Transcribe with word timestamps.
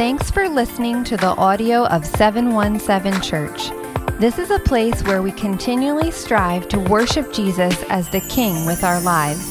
Thanks 0.00 0.30
for 0.30 0.48
listening 0.48 1.04
to 1.04 1.18
the 1.18 1.36
audio 1.36 1.84
of 1.88 2.06
717 2.06 3.20
Church. 3.20 3.68
This 4.18 4.38
is 4.38 4.50
a 4.50 4.58
place 4.58 5.04
where 5.04 5.20
we 5.20 5.30
continually 5.30 6.10
strive 6.10 6.68
to 6.68 6.80
worship 6.80 7.34
Jesus 7.34 7.82
as 7.90 8.08
the 8.08 8.22
King 8.22 8.64
with 8.64 8.82
our 8.82 8.98
lives, 9.02 9.46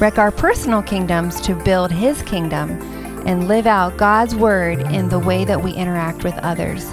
wreck 0.00 0.18
our 0.18 0.32
personal 0.32 0.82
kingdoms 0.82 1.40
to 1.42 1.54
build 1.54 1.92
His 1.92 2.20
kingdom, 2.22 2.70
and 3.28 3.46
live 3.46 3.68
out 3.68 3.96
God's 3.96 4.34
Word 4.34 4.80
in 4.92 5.08
the 5.08 5.20
way 5.20 5.44
that 5.44 5.62
we 5.62 5.70
interact 5.70 6.24
with 6.24 6.34
others. 6.38 6.92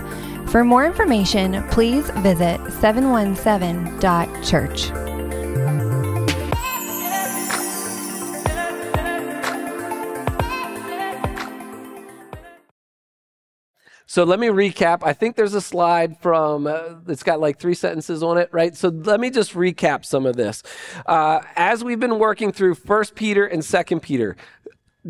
For 0.51 0.63
more 0.63 0.85
information, 0.85 1.67
please 1.69 2.11
visit 2.11 2.61
717.church. 2.61 5.08
So 14.19 14.25
let 14.25 14.37
me 14.37 14.47
recap. 14.47 14.99
I 15.01 15.13
think 15.13 15.37
there's 15.37 15.53
a 15.53 15.61
slide 15.61 16.19
from, 16.19 16.67
uh, 16.67 16.95
it's 17.07 17.23
got 17.23 17.39
like 17.39 17.57
three 17.57 17.73
sentences 17.73 18.21
on 18.21 18.37
it, 18.37 18.49
right? 18.51 18.75
So 18.75 18.89
let 18.89 19.17
me 19.17 19.29
just 19.29 19.53
recap 19.53 20.03
some 20.03 20.25
of 20.25 20.35
this. 20.35 20.61
Uh, 21.05 21.39
as 21.55 21.85
we've 21.85 22.01
been 22.01 22.19
working 22.19 22.51
through 22.51 22.75
First 22.75 23.15
Peter 23.15 23.45
and 23.45 23.63
Second 23.63 24.01
Peter, 24.01 24.35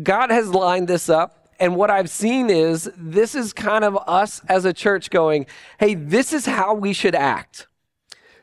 God 0.00 0.30
has 0.30 0.50
lined 0.50 0.86
this 0.86 1.08
up. 1.08 1.48
And 1.58 1.74
what 1.74 1.90
I've 1.90 2.08
seen 2.08 2.50
is 2.50 2.88
this 2.96 3.34
is 3.34 3.52
kind 3.52 3.82
of 3.82 3.98
us 4.06 4.42
as 4.48 4.64
a 4.64 4.72
church 4.72 5.10
going, 5.10 5.46
hey, 5.80 5.96
this 5.96 6.32
is 6.32 6.46
how 6.46 6.72
we 6.74 6.92
should 6.92 7.16
act. 7.16 7.66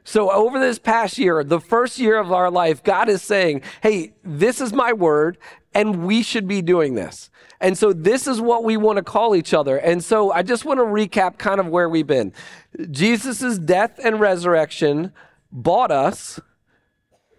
So, 0.03 0.29
over 0.31 0.59
this 0.59 0.79
past 0.79 1.17
year, 1.17 1.45
the 1.45 1.61
first 1.61 1.97
year 1.97 2.17
of 2.17 2.33
our 2.33 2.51
life, 2.51 2.83
God 2.83 3.07
is 3.07 3.21
saying, 3.21 3.61
Hey, 3.81 4.13
this 4.23 4.61
is 4.61 4.71
my 4.71 4.93
word, 4.93 5.37
and 5.73 6.05
we 6.05 6.23
should 6.23 6.47
be 6.47 6.61
doing 6.61 6.95
this. 6.95 7.29
And 7.59 7.77
so, 7.77 7.93
this 7.93 8.27
is 8.27 8.39
what 8.39 8.63
we 8.63 8.77
want 8.77 8.97
to 8.97 9.03
call 9.03 9.35
each 9.35 9.53
other. 9.53 9.77
And 9.77 10.03
so, 10.03 10.31
I 10.31 10.43
just 10.43 10.65
want 10.65 10.79
to 10.79 10.83
recap 10.83 11.37
kind 11.37 11.59
of 11.59 11.67
where 11.67 11.89
we've 11.89 12.07
been. 12.07 12.33
Jesus' 12.91 13.57
death 13.57 13.99
and 14.03 14.19
resurrection 14.19 15.11
bought 15.51 15.91
us, 15.91 16.39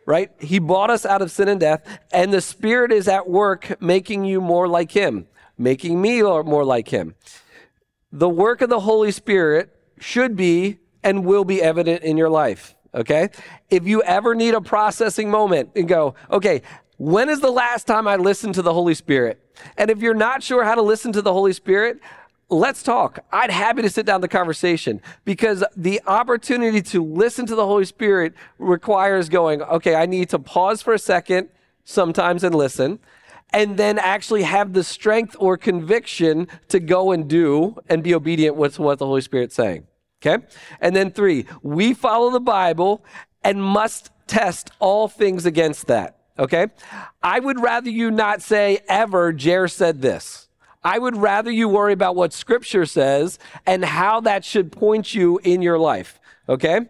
right? 0.07 0.31
He 0.41 0.59
bought 0.59 0.91
us 0.91 1.07
out 1.07 1.23
of 1.23 1.31
sin 1.31 1.49
and 1.49 1.61
death, 1.61 2.01
and 2.13 2.33
the 2.33 2.41
Spirit 2.41 2.93
is 2.93 3.09
at 3.09 3.29
work 3.29 3.81
making 3.81 4.25
you 4.25 4.41
more 4.41 4.67
like 4.67 4.93
Him, 4.93 5.27
making 5.57 6.01
me 6.01 6.23
more 6.23 6.65
like 6.65 6.89
Him. 6.89 7.15
The 8.11 8.29
work 8.29 8.61
of 8.63 8.71
the 8.71 8.81
Holy 8.81 9.13
Spirit 9.13 9.75
should 10.01 10.35
be 10.35 10.79
and 11.03 11.25
will 11.25 11.45
be 11.45 11.63
evident 11.63 12.03
in 12.03 12.17
your 12.17 12.31
life. 12.31 12.75
Okay? 12.95 13.29
If 13.71 13.87
you 13.87 14.03
ever 14.03 14.35
need 14.35 14.55
a 14.55 14.61
processing 14.61 15.31
moment 15.31 15.71
and 15.77 15.87
go, 15.87 16.15
okay, 16.31 16.63
when 16.97 17.29
is 17.29 17.41
the 17.41 17.51
last 17.51 17.87
time 17.87 18.09
I 18.09 18.17
listened 18.17 18.55
to 18.55 18.63
the 18.63 18.73
Holy 18.73 18.95
Spirit? 18.95 19.41
And 19.77 19.91
if 19.91 20.01
you're 20.01 20.15
not 20.15 20.43
sure 20.43 20.65
how 20.65 20.75
to 20.75 20.83
listen 20.83 21.13
to 21.13 21.23
the 21.23 21.33
Holy 21.33 21.53
Spirit, 21.53 22.01
let's 22.49 22.83
talk. 22.83 23.21
I'd 23.33 23.51
happy 23.51 23.83
to 23.83 23.91
sit 23.91 24.07
down 24.07 24.21
the 24.21 24.29
conversation 24.29 25.01
because 25.25 25.65
the 25.77 26.01
opportunity 26.07 26.83
to 26.83 27.05
listen 27.05 27.47
to 27.47 27.55
the 27.55 27.67
Holy 27.67 27.85
Spirit 27.85 28.35
requires 28.59 29.29
going, 29.29 29.63
okay, 29.63 29.95
I 29.95 30.07
need 30.07 30.31
to 30.31 30.39
pause 30.39 30.83
for 30.83 30.95
a 30.95 30.99
second 30.99 31.49
sometimes 31.85 32.45
and 32.45 32.55
listen 32.55 32.99
and 33.53 33.77
then 33.77 33.99
actually 33.99 34.43
have 34.43 34.73
the 34.73 34.85
strength 34.85 35.35
or 35.39 35.57
conviction 35.57 36.49
to 36.69 36.81
go 36.81 37.13
and 37.13 37.29
do 37.29 37.77
and 37.89 38.03
be 38.03 38.15
obedient 38.15 38.57
with 38.57 38.79
what 38.79 38.99
the 38.99 39.07
Holy 39.07 39.21
Spirit's 39.21 39.55
saying. 39.55 39.87
Okay? 40.21 40.45
And 40.81 40.95
then 40.95 41.11
three, 41.11 41.47
we 41.63 41.95
follow 41.95 42.31
the 42.31 42.41
Bible 42.41 43.05
and 43.43 43.63
must 43.63 44.11
test 44.27 44.71
all 44.79 45.09
things 45.09 45.47
against 45.47 45.87
that. 45.87 46.18
Okay? 46.39 46.69
I 47.23 47.41
would 47.41 47.61
rather 47.61 47.91
you 47.91 48.11
not 48.11 48.43
say 48.43 48.81
ever, 48.89 49.33
Jer 49.33 49.69
said 49.69 50.03
this. 50.03 50.49
I 50.85 50.99
would 50.99 51.17
rather 51.17 51.51
you 51.51 51.69
worry 51.69 51.93
about 51.93 52.17
what 52.17 52.33
scripture 52.33 52.87
says 52.87 53.39
and 53.67 53.85
how 53.85 54.21
that 54.21 54.45
should 54.45 54.71
point 54.71 55.15
you 55.15 55.39
in 55.43 55.61
your 55.61 55.79
life. 55.79 56.21
Okay? 56.49 56.81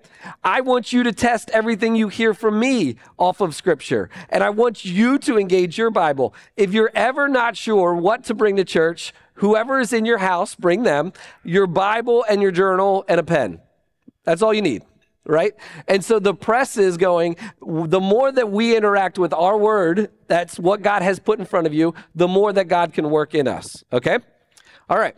I 0.45 0.61
want 0.61 0.93
you 0.93 1.03
to 1.03 1.13
test 1.13 1.51
everything 1.51 1.97
you 1.97 2.09
hear 2.09 2.33
from 2.33 2.61
me 2.61 2.97
off 3.17 3.41
of 3.41 3.55
scripture. 3.55 4.09
And 4.29 4.45
I 4.45 4.51
want 4.51 4.85
you 4.85 5.19
to 5.21 5.39
engage 5.39 5.77
your 5.79 5.91
Bible. 5.91 6.35
If 6.57 6.73
you're 6.73 6.93
ever 6.95 7.27
not 7.29 7.57
sure 7.57 7.95
what 7.95 8.25
to 8.25 8.35
bring 8.35 8.57
to 8.57 8.65
church, 8.65 9.13
whoever 9.35 9.81
is 9.81 9.93
in 9.93 10.05
your 10.05 10.19
house, 10.19 10.55
bring 10.55 10.85
them 10.85 11.13
your 11.43 11.67
Bible 11.67 12.25
and 12.29 12.41
your 12.41 12.53
journal 12.53 13.05
and 13.09 13.19
a 13.19 13.25
pen. 13.25 13.61
That's 14.23 14.43
all 14.43 14.55
you 14.55 14.63
need, 14.63 14.85
right? 15.29 15.55
And 15.87 16.05
so 16.05 16.19
the 16.19 16.35
press 16.35 16.77
is 16.77 16.97
going, 16.97 17.37
the 17.61 18.01
more 18.01 18.33
that 18.33 18.51
we 18.51 18.77
interact 18.77 19.19
with 19.19 19.33
our 19.33 19.57
word, 19.57 20.11
that's 20.27 20.59
what 20.59 20.83
God 20.83 21.03
has 21.03 21.21
put 21.21 21.39
in 21.39 21.45
front 21.45 21.67
of 21.67 21.75
you, 21.75 21.95
the 22.15 22.27
more 22.27 22.53
that 22.53 22.65
God 22.65 22.93
can 22.93 23.11
work 23.11 23.35
in 23.35 23.47
us, 23.47 23.85
okay? 23.93 24.19
All 24.89 24.99
right. 24.99 25.15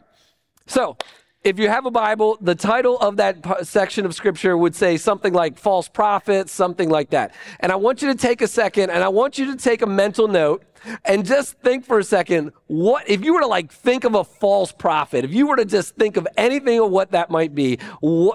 So, 0.67 0.97
if 1.43 1.59
you 1.59 1.69
have 1.69 1.87
a 1.87 1.91
Bible, 1.91 2.37
the 2.41 2.55
title 2.55 2.99
of 2.99 3.17
that 3.17 3.67
section 3.67 4.05
of 4.05 4.15
scripture 4.15 4.57
would 4.57 4.77
say 4.77 4.99
something 4.99 5.33
like 5.33 5.59
false 5.59 5.89
prophets, 5.89 6.53
something 6.53 6.91
like 6.91 7.11
that. 7.11 7.35
And 7.61 7.73
I 7.73 7.77
want 7.77 8.03
you 8.03 8.09
to 8.09 8.15
take 8.15 8.43
a 8.43 8.47
second 8.47 8.91
and 8.91 9.03
I 9.03 9.09
want 9.09 9.39
you 9.39 9.47
to 9.47 9.57
take 9.57 9.81
a 9.81 9.87
mental 9.87 10.29
note 10.29 10.65
and 11.05 11.25
just 11.25 11.59
think 11.61 11.85
for 11.87 11.99
a 11.99 12.05
second 12.05 12.53
what 12.67 13.09
if 13.09 13.25
you 13.25 13.35
were 13.35 13.41
to 13.41 13.47
like 13.47 13.71
think 13.71 14.05
of 14.05 14.15
a 14.15 14.25
false 14.25 14.73
prophet 14.73 15.27
if 15.27 15.35
you 15.35 15.47
were 15.47 15.57
to 15.57 15.67
just 15.67 15.95
think 15.97 16.17
of 16.17 16.27
anything 16.39 16.81
of 16.81 16.91
what 16.91 17.11
that 17.11 17.31
might 17.31 17.55
be 17.55 17.79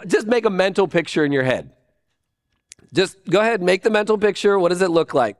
just 0.06 0.28
make 0.28 0.46
a 0.46 0.50
mental 0.50 0.88
picture 0.88 1.26
in 1.26 1.32
your 1.32 1.44
head. 1.44 1.72
Just 2.94 3.18
go 3.30 3.40
ahead 3.40 3.62
make 3.62 3.84
the 3.84 3.90
mental 3.90 4.18
picture 4.18 4.58
what 4.58 4.70
does 4.70 4.82
it 4.82 4.90
look 4.90 5.14
like? 5.14 5.38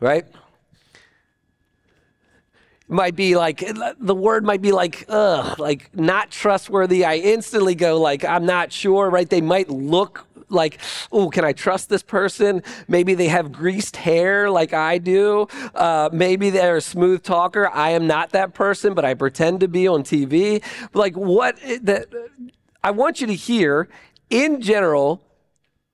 Right 0.00 0.26
might 2.90 3.14
be 3.14 3.36
like 3.36 3.62
the 3.98 4.14
word 4.14 4.44
might 4.44 4.60
be 4.60 4.72
like 4.72 5.04
ugh 5.08 5.58
like 5.58 5.94
not 5.94 6.30
trustworthy 6.30 7.04
i 7.04 7.14
instantly 7.16 7.74
go 7.74 8.00
like 8.00 8.24
i'm 8.24 8.44
not 8.44 8.72
sure 8.72 9.08
right 9.08 9.30
they 9.30 9.40
might 9.40 9.70
look 9.70 10.26
like, 10.50 10.78
oh, 11.12 11.30
can 11.30 11.44
I 11.44 11.52
trust 11.52 11.88
this 11.88 12.02
person? 12.02 12.62
Maybe 12.88 13.14
they 13.14 13.28
have 13.28 13.52
greased 13.52 13.96
hair 13.96 14.50
like 14.50 14.72
I 14.72 14.98
do. 14.98 15.46
Uh, 15.74 16.10
maybe 16.12 16.50
they're 16.50 16.76
a 16.76 16.80
smooth 16.80 17.22
talker. 17.22 17.68
I 17.68 17.90
am 17.90 18.06
not 18.06 18.30
that 18.30 18.54
person, 18.54 18.94
but 18.94 19.04
I 19.04 19.14
pretend 19.14 19.60
to 19.60 19.68
be 19.68 19.86
on 19.86 20.02
TV. 20.02 20.62
Like, 20.92 21.16
what 21.16 21.56
that 21.82 22.08
I 22.82 22.90
want 22.90 23.20
you 23.20 23.26
to 23.26 23.34
hear 23.34 23.88
in 24.28 24.60
general, 24.60 25.22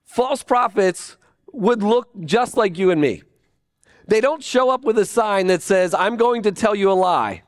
false 0.05 0.43
prophets 0.43 1.17
would 1.53 1.83
look 1.83 2.09
just 2.25 2.57
like 2.57 2.79
you 2.79 2.91
and 2.91 3.01
me. 3.01 3.23
They 4.07 4.21
don't 4.21 4.43
show 4.43 4.71
up 4.71 4.85
with 4.85 4.99
a 4.99 5.07
sign 5.07 5.49
that 5.49 5.63
says, 5.63 5.95
I'm 5.95 6.17
going 6.17 6.43
to 6.43 6.53
tell 6.53 6.75
you 6.75 6.91
a 6.91 6.95
lie. 6.95 7.43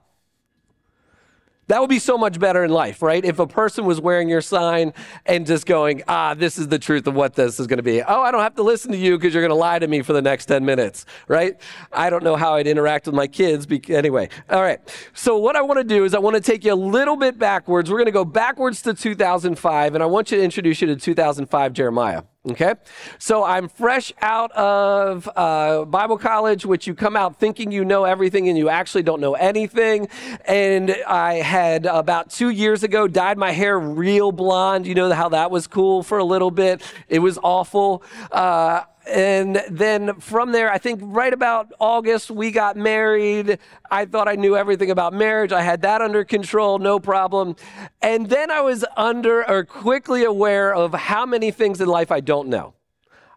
That 1.68 1.82
would 1.82 1.90
be 1.90 1.98
so 1.98 2.16
much 2.16 2.40
better 2.40 2.64
in 2.64 2.70
life, 2.70 3.02
right? 3.02 3.22
If 3.22 3.38
a 3.38 3.46
person 3.46 3.84
was 3.84 4.00
wearing 4.00 4.30
your 4.30 4.40
sign 4.40 4.94
and 5.26 5.46
just 5.46 5.66
going, 5.66 6.02
ah, 6.08 6.32
this 6.32 6.56
is 6.56 6.68
the 6.68 6.78
truth 6.78 7.06
of 7.06 7.14
what 7.14 7.34
this 7.34 7.60
is 7.60 7.66
going 7.66 7.76
to 7.76 7.82
be. 7.82 8.02
Oh, 8.02 8.22
I 8.22 8.30
don't 8.30 8.40
have 8.40 8.54
to 8.54 8.62
listen 8.62 8.90
to 8.92 8.96
you 8.96 9.18
because 9.18 9.34
you're 9.34 9.42
going 9.42 9.50
to 9.50 9.54
lie 9.54 9.78
to 9.78 9.86
me 9.86 10.00
for 10.00 10.14
the 10.14 10.22
next 10.22 10.46
10 10.46 10.64
minutes, 10.64 11.04
right? 11.28 11.60
I 11.92 12.08
don't 12.08 12.24
know 12.24 12.36
how 12.36 12.54
I'd 12.54 12.66
interact 12.66 13.04
with 13.04 13.14
my 13.14 13.26
kids. 13.26 13.66
Be- 13.66 13.82
anyway, 13.94 14.30
all 14.48 14.62
right. 14.62 14.80
So, 15.12 15.36
what 15.36 15.56
I 15.56 15.60
want 15.60 15.76
to 15.76 15.84
do 15.84 16.04
is 16.04 16.14
I 16.14 16.18
want 16.18 16.36
to 16.36 16.42
take 16.42 16.64
you 16.64 16.72
a 16.72 16.74
little 16.74 17.16
bit 17.16 17.38
backwards. 17.38 17.90
We're 17.90 17.98
going 17.98 18.06
to 18.06 18.12
go 18.12 18.24
backwards 18.24 18.80
to 18.82 18.94
2005, 18.94 19.94
and 19.94 20.02
I 20.02 20.06
want 20.06 20.30
you 20.30 20.38
to 20.38 20.42
introduce 20.42 20.80
you 20.80 20.86
to 20.86 20.96
2005 20.96 21.72
Jeremiah. 21.74 22.22
Okay? 22.50 22.74
So 23.18 23.44
I'm 23.44 23.68
fresh 23.68 24.12
out 24.20 24.52
of 24.52 25.28
uh, 25.36 25.84
Bible 25.84 26.18
college, 26.18 26.64
which 26.64 26.86
you 26.86 26.94
come 26.94 27.16
out 27.16 27.38
thinking 27.38 27.70
you 27.70 27.84
know 27.84 28.04
everything 28.04 28.48
and 28.48 28.56
you 28.56 28.68
actually 28.68 29.02
don't 29.02 29.20
know 29.20 29.34
anything. 29.34 30.08
And 30.44 30.96
I 31.06 31.34
had 31.34 31.86
about 31.86 32.30
two 32.30 32.50
years 32.50 32.82
ago 32.82 33.06
dyed 33.08 33.38
my 33.38 33.52
hair 33.52 33.78
real 33.78 34.32
blonde. 34.32 34.86
You 34.86 34.94
know 34.94 35.12
how 35.12 35.28
that 35.30 35.50
was 35.50 35.66
cool 35.66 36.02
for 36.02 36.18
a 36.18 36.24
little 36.24 36.50
bit? 36.50 36.82
It 37.08 37.18
was 37.18 37.38
awful. 37.42 38.02
Uh, 38.32 38.82
and 39.08 39.62
then 39.70 40.20
from 40.20 40.52
there, 40.52 40.70
I 40.70 40.78
think 40.78 41.00
right 41.02 41.32
about 41.32 41.72
August, 41.78 42.30
we 42.30 42.50
got 42.50 42.76
married. 42.76 43.58
I 43.90 44.04
thought 44.04 44.28
I 44.28 44.34
knew 44.34 44.56
everything 44.56 44.90
about 44.90 45.12
marriage. 45.12 45.52
I 45.52 45.62
had 45.62 45.82
that 45.82 46.02
under 46.02 46.24
control, 46.24 46.78
no 46.78 47.00
problem. 47.00 47.56
And 48.02 48.28
then 48.28 48.50
I 48.50 48.60
was 48.60 48.84
under 48.96 49.48
or 49.48 49.64
quickly 49.64 50.24
aware 50.24 50.74
of 50.74 50.92
how 50.92 51.26
many 51.26 51.50
things 51.50 51.80
in 51.80 51.88
life 51.88 52.12
I 52.12 52.20
don't 52.20 52.48
know. 52.48 52.74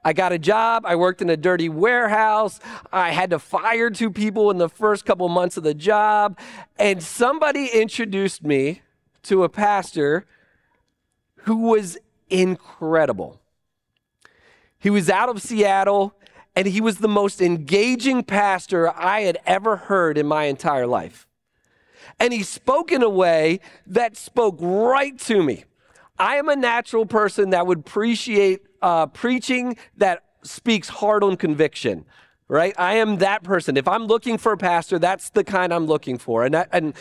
I 0.03 0.13
got 0.13 0.31
a 0.31 0.39
job. 0.39 0.83
I 0.85 0.95
worked 0.95 1.21
in 1.21 1.29
a 1.29 1.37
dirty 1.37 1.69
warehouse. 1.69 2.59
I 2.91 3.11
had 3.11 3.29
to 3.29 3.39
fire 3.39 3.89
two 3.89 4.09
people 4.09 4.49
in 4.49 4.57
the 4.57 4.69
first 4.69 5.05
couple 5.05 5.29
months 5.29 5.57
of 5.57 5.63
the 5.63 5.75
job. 5.75 6.39
And 6.79 7.03
somebody 7.03 7.67
introduced 7.67 8.43
me 8.43 8.81
to 9.23 9.43
a 9.43 9.49
pastor 9.49 10.25
who 11.43 11.67
was 11.69 11.97
incredible. 12.29 13.40
He 14.81 14.89
was 14.89 15.09
out 15.09 15.29
of 15.29 15.41
Seattle, 15.41 16.13
and 16.55 16.67
he 16.67 16.81
was 16.81 16.97
the 16.97 17.07
most 17.07 17.41
engaging 17.41 18.23
pastor 18.23 18.91
I 18.93 19.21
had 19.21 19.37
ever 19.45 19.77
heard 19.77 20.17
in 20.17 20.27
my 20.27 20.45
entire 20.45 20.87
life. 20.87 21.27
And 22.19 22.33
he 22.33 22.43
spoke 22.43 22.91
in 22.91 23.01
a 23.01 23.09
way 23.09 23.61
that 23.87 24.17
spoke 24.17 24.57
right 24.59 25.17
to 25.19 25.41
me. 25.41 25.63
I 26.19 26.35
am 26.35 26.49
a 26.49 26.55
natural 26.55 27.05
person 27.05 27.51
that 27.51 27.65
would 27.65 27.79
appreciate 27.79 28.61
uh, 28.81 29.05
preaching 29.07 29.77
that 29.97 30.23
speaks 30.43 30.89
hard 30.89 31.23
on 31.23 31.37
conviction 31.37 32.05
right? 32.51 32.75
I 32.77 32.95
am 32.95 33.19
that 33.19 33.43
person. 33.43 33.77
If 33.77 33.87
I'm 33.87 34.07
looking 34.07 34.37
for 34.37 34.51
a 34.51 34.57
pastor, 34.57 34.99
that's 34.99 35.29
the 35.29 35.41
kind 35.41 35.73
I'm 35.73 35.85
looking 35.85 36.17
for. 36.17 36.43
And, 36.43 36.53
and 36.73 36.93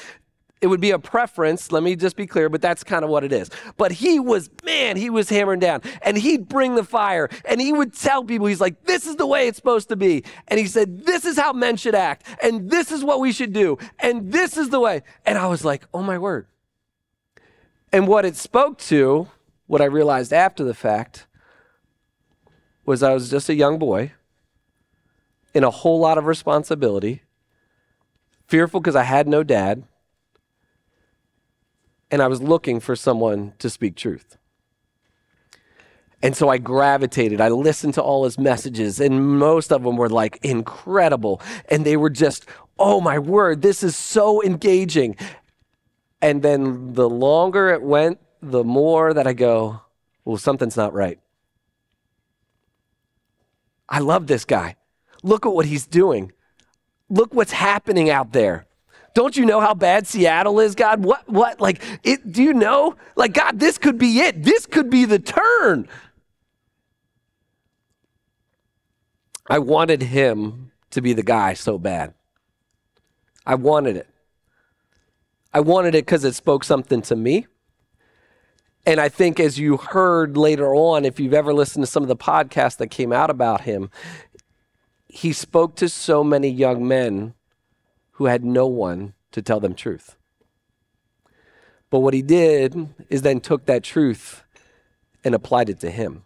it 0.60 0.66
would 0.66 0.80
be 0.80 0.90
a 0.90 0.98
preference, 0.98 1.72
let 1.72 1.82
me 1.82 1.96
just 1.96 2.16
be 2.16 2.26
clear, 2.26 2.50
but 2.50 2.60
that's 2.60 2.84
kind 2.84 3.02
of 3.02 3.10
what 3.10 3.24
it 3.24 3.32
is. 3.32 3.50
But 3.78 3.92
he 3.92 4.20
was, 4.20 4.50
man, 4.62 4.96
he 4.96 5.08
was 5.08 5.30
hammering 5.30 5.60
down 5.60 5.80
and 6.02 6.18
he'd 6.18 6.48
bring 6.48 6.74
the 6.74 6.84
fire 6.84 7.30
and 7.46 7.60
he 7.60 7.72
would 7.72 7.94
tell 7.94 8.24
people, 8.24 8.46
he's 8.46 8.60
like, 8.60 8.84
this 8.84 9.06
is 9.06 9.16
the 9.16 9.26
way 9.26 9.48
it's 9.48 9.56
supposed 9.56 9.88
to 9.88 9.96
be. 9.96 10.22
And 10.48 10.60
he 10.60 10.66
said, 10.66 11.06
this 11.06 11.24
is 11.24 11.38
how 11.38 11.54
men 11.54 11.76
should 11.76 11.94
act 11.94 12.26
and 12.42 12.70
this 12.70 12.92
is 12.92 13.02
what 13.02 13.20
we 13.20 13.32
should 13.32 13.52
do 13.54 13.78
and 13.98 14.30
this 14.32 14.58
is 14.58 14.68
the 14.68 14.80
way. 14.80 15.02
And 15.24 15.38
I 15.38 15.46
was 15.46 15.64
like, 15.64 15.84
oh 15.94 16.02
my 16.02 16.18
word. 16.18 16.46
And 17.92 18.06
what 18.06 18.24
it 18.26 18.36
spoke 18.36 18.78
to, 18.78 19.28
what 19.66 19.80
I 19.80 19.86
realized 19.86 20.32
after 20.32 20.62
the 20.62 20.74
fact, 20.74 21.26
was 22.84 23.02
I 23.02 23.14
was 23.14 23.30
just 23.30 23.48
a 23.48 23.54
young 23.54 23.78
boy 23.78 24.12
in 25.54 25.64
a 25.64 25.70
whole 25.70 25.98
lot 25.98 26.18
of 26.18 26.26
responsibility, 26.26 27.22
fearful 28.46 28.80
because 28.80 28.96
I 28.96 29.04
had 29.04 29.26
no 29.26 29.42
dad, 29.42 29.84
and 32.10 32.22
I 32.22 32.28
was 32.28 32.42
looking 32.42 32.80
for 32.80 32.96
someone 32.96 33.54
to 33.58 33.70
speak 33.70 33.96
truth. 33.96 34.36
And 36.22 36.36
so 36.36 36.48
I 36.48 36.58
gravitated. 36.58 37.40
I 37.40 37.48
listened 37.48 37.94
to 37.94 38.02
all 38.02 38.24
his 38.24 38.38
messages, 38.38 39.00
and 39.00 39.38
most 39.38 39.72
of 39.72 39.82
them 39.82 39.96
were 39.96 40.10
like 40.10 40.38
incredible. 40.42 41.40
And 41.70 41.86
they 41.86 41.96
were 41.96 42.10
just, 42.10 42.44
oh 42.78 43.00
my 43.00 43.18
word, 43.18 43.62
this 43.62 43.82
is 43.82 43.96
so 43.96 44.42
engaging. 44.42 45.16
And 46.20 46.42
then 46.42 46.92
the 46.92 47.08
longer 47.08 47.70
it 47.70 47.82
went, 47.82 48.18
the 48.42 48.64
more 48.64 49.14
that 49.14 49.26
I 49.26 49.32
go, 49.32 49.80
well, 50.24 50.36
something's 50.36 50.76
not 50.76 50.92
right. 50.92 51.18
I 53.88 54.00
love 54.00 54.26
this 54.26 54.44
guy. 54.44 54.76
Look 55.22 55.46
at 55.46 55.52
what 55.52 55.66
he's 55.66 55.86
doing. 55.86 56.32
Look 57.08 57.34
what's 57.34 57.52
happening 57.52 58.10
out 58.10 58.32
there. 58.32 58.66
Don't 59.14 59.36
you 59.36 59.44
know 59.44 59.60
how 59.60 59.74
bad 59.74 60.06
Seattle 60.06 60.60
is, 60.60 60.74
God? 60.74 61.04
What, 61.04 61.28
what, 61.28 61.60
like, 61.60 61.82
it, 62.04 62.32
do 62.32 62.42
you 62.42 62.52
know? 62.52 62.96
Like, 63.16 63.34
God, 63.34 63.58
this 63.58 63.76
could 63.76 63.98
be 63.98 64.20
it. 64.20 64.42
This 64.42 64.66
could 64.66 64.88
be 64.88 65.04
the 65.04 65.18
turn. 65.18 65.88
I 69.48 69.58
wanted 69.58 70.02
him 70.02 70.70
to 70.90 71.02
be 71.02 71.12
the 71.12 71.24
guy 71.24 71.54
so 71.54 71.76
bad. 71.76 72.14
I 73.44 73.56
wanted 73.56 73.96
it. 73.96 74.08
I 75.52 75.60
wanted 75.60 75.96
it 75.96 76.06
because 76.06 76.24
it 76.24 76.34
spoke 76.34 76.62
something 76.62 77.02
to 77.02 77.16
me. 77.16 77.48
And 78.86 79.00
I 79.00 79.08
think 79.08 79.40
as 79.40 79.58
you 79.58 79.76
heard 79.76 80.36
later 80.36 80.74
on, 80.74 81.04
if 81.04 81.18
you've 81.18 81.34
ever 81.34 81.52
listened 81.52 81.84
to 81.84 81.90
some 81.90 82.02
of 82.02 82.08
the 82.08 82.16
podcasts 82.16 82.76
that 82.76 82.88
came 82.88 83.12
out 83.12 83.28
about 83.28 83.62
him, 83.62 83.90
he 85.08 85.32
spoke 85.32 85.74
to 85.76 85.88
so 85.88 86.22
many 86.22 86.48
young 86.48 86.86
men 86.86 87.34
who 88.20 88.26
had 88.26 88.44
no 88.44 88.66
one 88.66 89.14
to 89.32 89.40
tell 89.40 89.60
them 89.60 89.72
truth. 89.72 90.14
But 91.88 92.00
what 92.00 92.12
he 92.12 92.20
did 92.20 92.90
is 93.08 93.22
then 93.22 93.40
took 93.40 93.64
that 93.64 93.82
truth 93.82 94.42
and 95.24 95.34
applied 95.34 95.70
it 95.70 95.80
to 95.80 95.90
him 95.90 96.24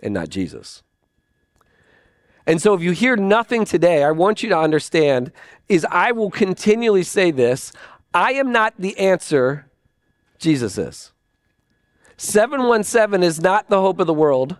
and 0.00 0.14
not 0.14 0.28
Jesus. 0.28 0.84
And 2.46 2.62
so 2.62 2.74
if 2.74 2.80
you 2.80 2.92
hear 2.92 3.16
nothing 3.16 3.64
today, 3.64 4.04
I 4.04 4.12
want 4.12 4.44
you 4.44 4.50
to 4.50 4.56
understand 4.56 5.32
is 5.68 5.84
I 5.90 6.12
will 6.12 6.30
continually 6.30 7.02
say 7.02 7.32
this, 7.32 7.72
I 8.14 8.34
am 8.34 8.52
not 8.52 8.74
the 8.78 8.96
answer, 8.96 9.66
Jesus 10.38 10.78
is. 10.78 11.10
717 12.18 13.24
is 13.24 13.40
not 13.40 13.68
the 13.68 13.80
hope 13.80 13.98
of 13.98 14.06
the 14.06 14.14
world. 14.14 14.58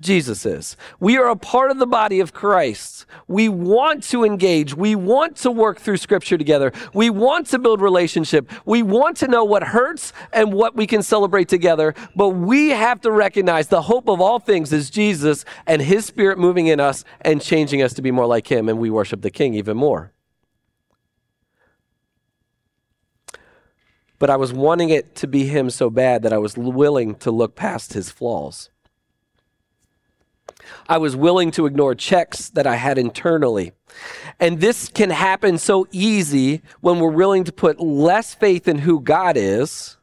Jesus 0.00 0.46
is. 0.46 0.76
We 1.00 1.16
are 1.16 1.28
a 1.28 1.34
part 1.34 1.72
of 1.72 1.78
the 1.78 1.86
body 1.86 2.20
of 2.20 2.32
Christ. 2.32 3.04
We 3.26 3.48
want 3.48 4.04
to 4.04 4.24
engage. 4.24 4.72
We 4.74 4.94
want 4.94 5.36
to 5.38 5.50
work 5.50 5.80
through 5.80 5.96
scripture 5.96 6.38
together. 6.38 6.72
We 6.94 7.10
want 7.10 7.48
to 7.48 7.58
build 7.58 7.80
relationship. 7.80 8.48
We 8.64 8.84
want 8.84 9.16
to 9.18 9.28
know 9.28 9.42
what 9.42 9.64
hurts 9.64 10.12
and 10.32 10.52
what 10.52 10.76
we 10.76 10.86
can 10.86 11.02
celebrate 11.02 11.48
together. 11.48 11.94
But 12.14 12.28
we 12.28 12.68
have 12.68 13.00
to 13.00 13.10
recognize 13.10 13.68
the 13.68 13.82
hope 13.82 14.08
of 14.08 14.20
all 14.20 14.38
things 14.38 14.72
is 14.72 14.88
Jesus 14.88 15.44
and 15.66 15.82
his 15.82 16.06
spirit 16.06 16.38
moving 16.38 16.68
in 16.68 16.78
us 16.78 17.04
and 17.22 17.42
changing 17.42 17.82
us 17.82 17.92
to 17.94 18.02
be 18.02 18.12
more 18.12 18.26
like 18.26 18.46
him. 18.46 18.68
And 18.68 18.78
we 18.78 18.90
worship 18.90 19.22
the 19.22 19.30
king 19.30 19.54
even 19.54 19.76
more. 19.76 20.12
But 24.20 24.30
I 24.30 24.36
was 24.36 24.52
wanting 24.52 24.90
it 24.90 25.16
to 25.16 25.26
be 25.26 25.46
him 25.46 25.70
so 25.70 25.90
bad 25.90 26.22
that 26.22 26.32
I 26.32 26.38
was 26.38 26.56
willing 26.56 27.16
to 27.16 27.32
look 27.32 27.56
past 27.56 27.94
his 27.94 28.10
flaws. 28.10 28.70
I 30.88 30.98
was 30.98 31.16
willing 31.16 31.50
to 31.52 31.66
ignore 31.66 31.94
checks 31.94 32.50
that 32.50 32.66
I 32.66 32.76
had 32.76 32.98
internally. 32.98 33.72
And 34.40 34.60
this 34.60 34.88
can 34.88 35.10
happen 35.10 35.58
so 35.58 35.86
easy 35.90 36.62
when 36.80 37.00
we're 37.00 37.10
willing 37.10 37.44
to 37.44 37.52
put 37.52 37.80
less 37.80 38.34
faith 38.34 38.68
in 38.68 38.78
who 38.78 39.00
God 39.00 39.36
is 39.36 39.96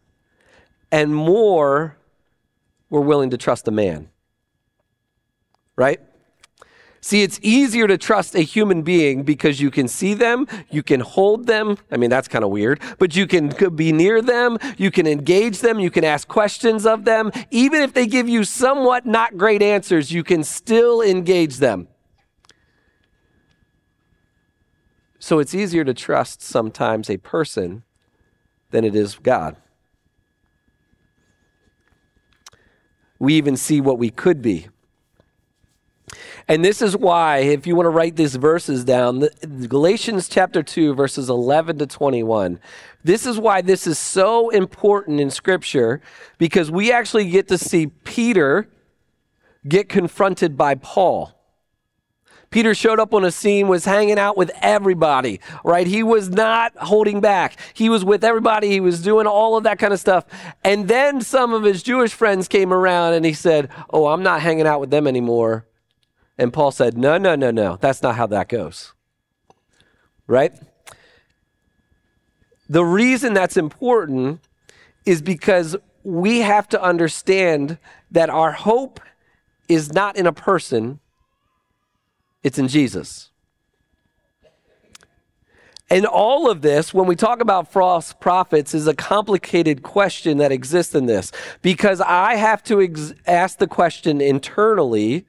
and 0.91 1.15
more 1.15 1.97
we're 2.89 3.01
willing 3.01 3.29
to 3.31 3.37
trust 3.37 3.67
a 3.67 3.71
man. 3.71 4.09
Right? 5.75 5.99
See, 7.05 7.21
it's 7.21 7.39
easier 7.43 7.85
to 7.85 7.99
trust 7.99 8.33
a 8.33 8.41
human 8.41 8.81
being 8.81 9.21
because 9.21 9.61
you 9.61 9.69
can 9.69 9.87
see 9.87 10.15
them, 10.15 10.47
you 10.71 10.81
can 10.81 11.01
hold 11.01 11.45
them. 11.45 11.77
I 11.91 11.97
mean, 11.97 12.09
that's 12.09 12.27
kind 12.27 12.43
of 12.43 12.49
weird, 12.49 12.81
but 12.97 13.15
you 13.15 13.27
can 13.27 13.49
be 13.75 13.91
near 13.91 14.23
them, 14.23 14.57
you 14.75 14.89
can 14.89 15.05
engage 15.05 15.59
them, 15.59 15.79
you 15.79 15.91
can 15.91 16.03
ask 16.03 16.27
questions 16.27 16.83
of 16.83 17.05
them. 17.05 17.31
Even 17.51 17.83
if 17.83 17.93
they 17.93 18.07
give 18.07 18.27
you 18.27 18.43
somewhat 18.43 19.05
not 19.05 19.37
great 19.37 19.61
answers, 19.61 20.11
you 20.11 20.23
can 20.23 20.43
still 20.43 20.99
engage 20.99 21.57
them. 21.57 21.89
So 25.19 25.37
it's 25.37 25.53
easier 25.53 25.83
to 25.83 25.93
trust 25.93 26.41
sometimes 26.41 27.07
a 27.11 27.17
person 27.17 27.83
than 28.71 28.83
it 28.83 28.95
is 28.95 29.19
God. 29.21 29.57
We 33.19 33.35
even 33.35 33.55
see 33.55 33.79
what 33.79 33.99
we 33.99 34.09
could 34.09 34.41
be 34.41 34.69
and 36.47 36.63
this 36.63 36.81
is 36.81 36.95
why, 36.95 37.37
if 37.39 37.65
you 37.65 37.75
want 37.75 37.85
to 37.85 37.91
write 37.91 38.15
these 38.15 38.35
verses 38.35 38.83
down, 38.83 39.27
Galatians 39.67 40.27
chapter 40.27 40.61
2, 40.61 40.93
verses 40.93 41.29
11 41.29 41.79
to 41.79 41.87
21, 41.87 42.59
this 43.03 43.25
is 43.25 43.39
why 43.39 43.61
this 43.61 43.87
is 43.87 43.97
so 43.97 44.49
important 44.49 45.19
in 45.19 45.29
Scripture, 45.29 46.01
because 46.37 46.71
we 46.71 46.91
actually 46.91 47.29
get 47.29 47.47
to 47.49 47.57
see 47.57 47.87
Peter 47.87 48.67
get 49.67 49.89
confronted 49.89 50.55
by 50.57 50.75
Paul. 50.75 51.31
Peter 52.55 52.73
showed 52.73 52.99
up 52.99 53.13
on 53.13 53.25
a 53.25 53.31
scene, 53.31 53.67
was 53.67 53.83
hanging 53.83 54.17
out 54.17 54.37
with 54.37 54.49
everybody, 54.61 55.41
right? 55.65 55.87
He 55.87 56.03
was 56.03 56.29
not 56.29 56.71
holding 56.77 57.19
back. 57.19 57.59
He 57.73 57.89
was 57.89 58.05
with 58.05 58.23
everybody. 58.23 58.69
He 58.69 58.79
was 58.79 59.01
doing 59.01 59.27
all 59.27 59.57
of 59.57 59.65
that 59.65 59.77
kind 59.77 59.91
of 59.91 59.99
stuff. 59.99 60.25
And 60.63 60.87
then 60.87 61.19
some 61.19 61.53
of 61.53 61.63
his 61.63 61.83
Jewish 61.83 62.13
friends 62.13 62.47
came 62.47 62.71
around 62.71 63.13
and 63.13 63.25
he 63.25 63.33
said, 63.33 63.69
Oh, 63.89 64.07
I'm 64.07 64.23
not 64.23 64.41
hanging 64.41 64.67
out 64.67 64.79
with 64.79 64.89
them 64.89 65.05
anymore. 65.05 65.65
And 66.37 66.51
Paul 66.51 66.71
said, 66.71 66.97
No, 66.97 67.17
no, 67.17 67.35
no, 67.35 67.51
no. 67.51 67.77
That's 67.79 68.01
not 68.01 68.15
how 68.15 68.27
that 68.27 68.49
goes. 68.49 68.93
Right? 70.27 70.53
The 72.67 72.83
reason 72.83 73.33
that's 73.33 73.57
important 73.57 74.41
is 75.05 75.21
because 75.21 75.75
we 76.03 76.39
have 76.39 76.67
to 76.69 76.81
understand 76.81 77.77
that 78.11 78.29
our 78.29 78.51
hope 78.51 78.99
is 79.67 79.93
not 79.93 80.15
in 80.17 80.27
a 80.27 80.33
person, 80.33 80.99
it's 82.43 82.57
in 82.57 82.67
Jesus. 82.67 83.29
And 85.89 86.05
all 86.05 86.49
of 86.49 86.61
this, 86.61 86.93
when 86.93 87.05
we 87.05 87.15
talk 87.15 87.41
about 87.41 87.71
false 87.71 88.11
prophets, 88.13 88.73
is 88.73 88.87
a 88.87 88.95
complicated 88.95 89.83
question 89.83 90.39
that 90.39 90.51
exists 90.51 90.95
in 90.95 91.05
this 91.05 91.31
because 91.61 92.01
I 92.01 92.35
have 92.35 92.63
to 92.65 92.81
ex- 92.81 93.13
ask 93.27 93.59
the 93.59 93.67
question 93.67 94.19
internally 94.19 95.27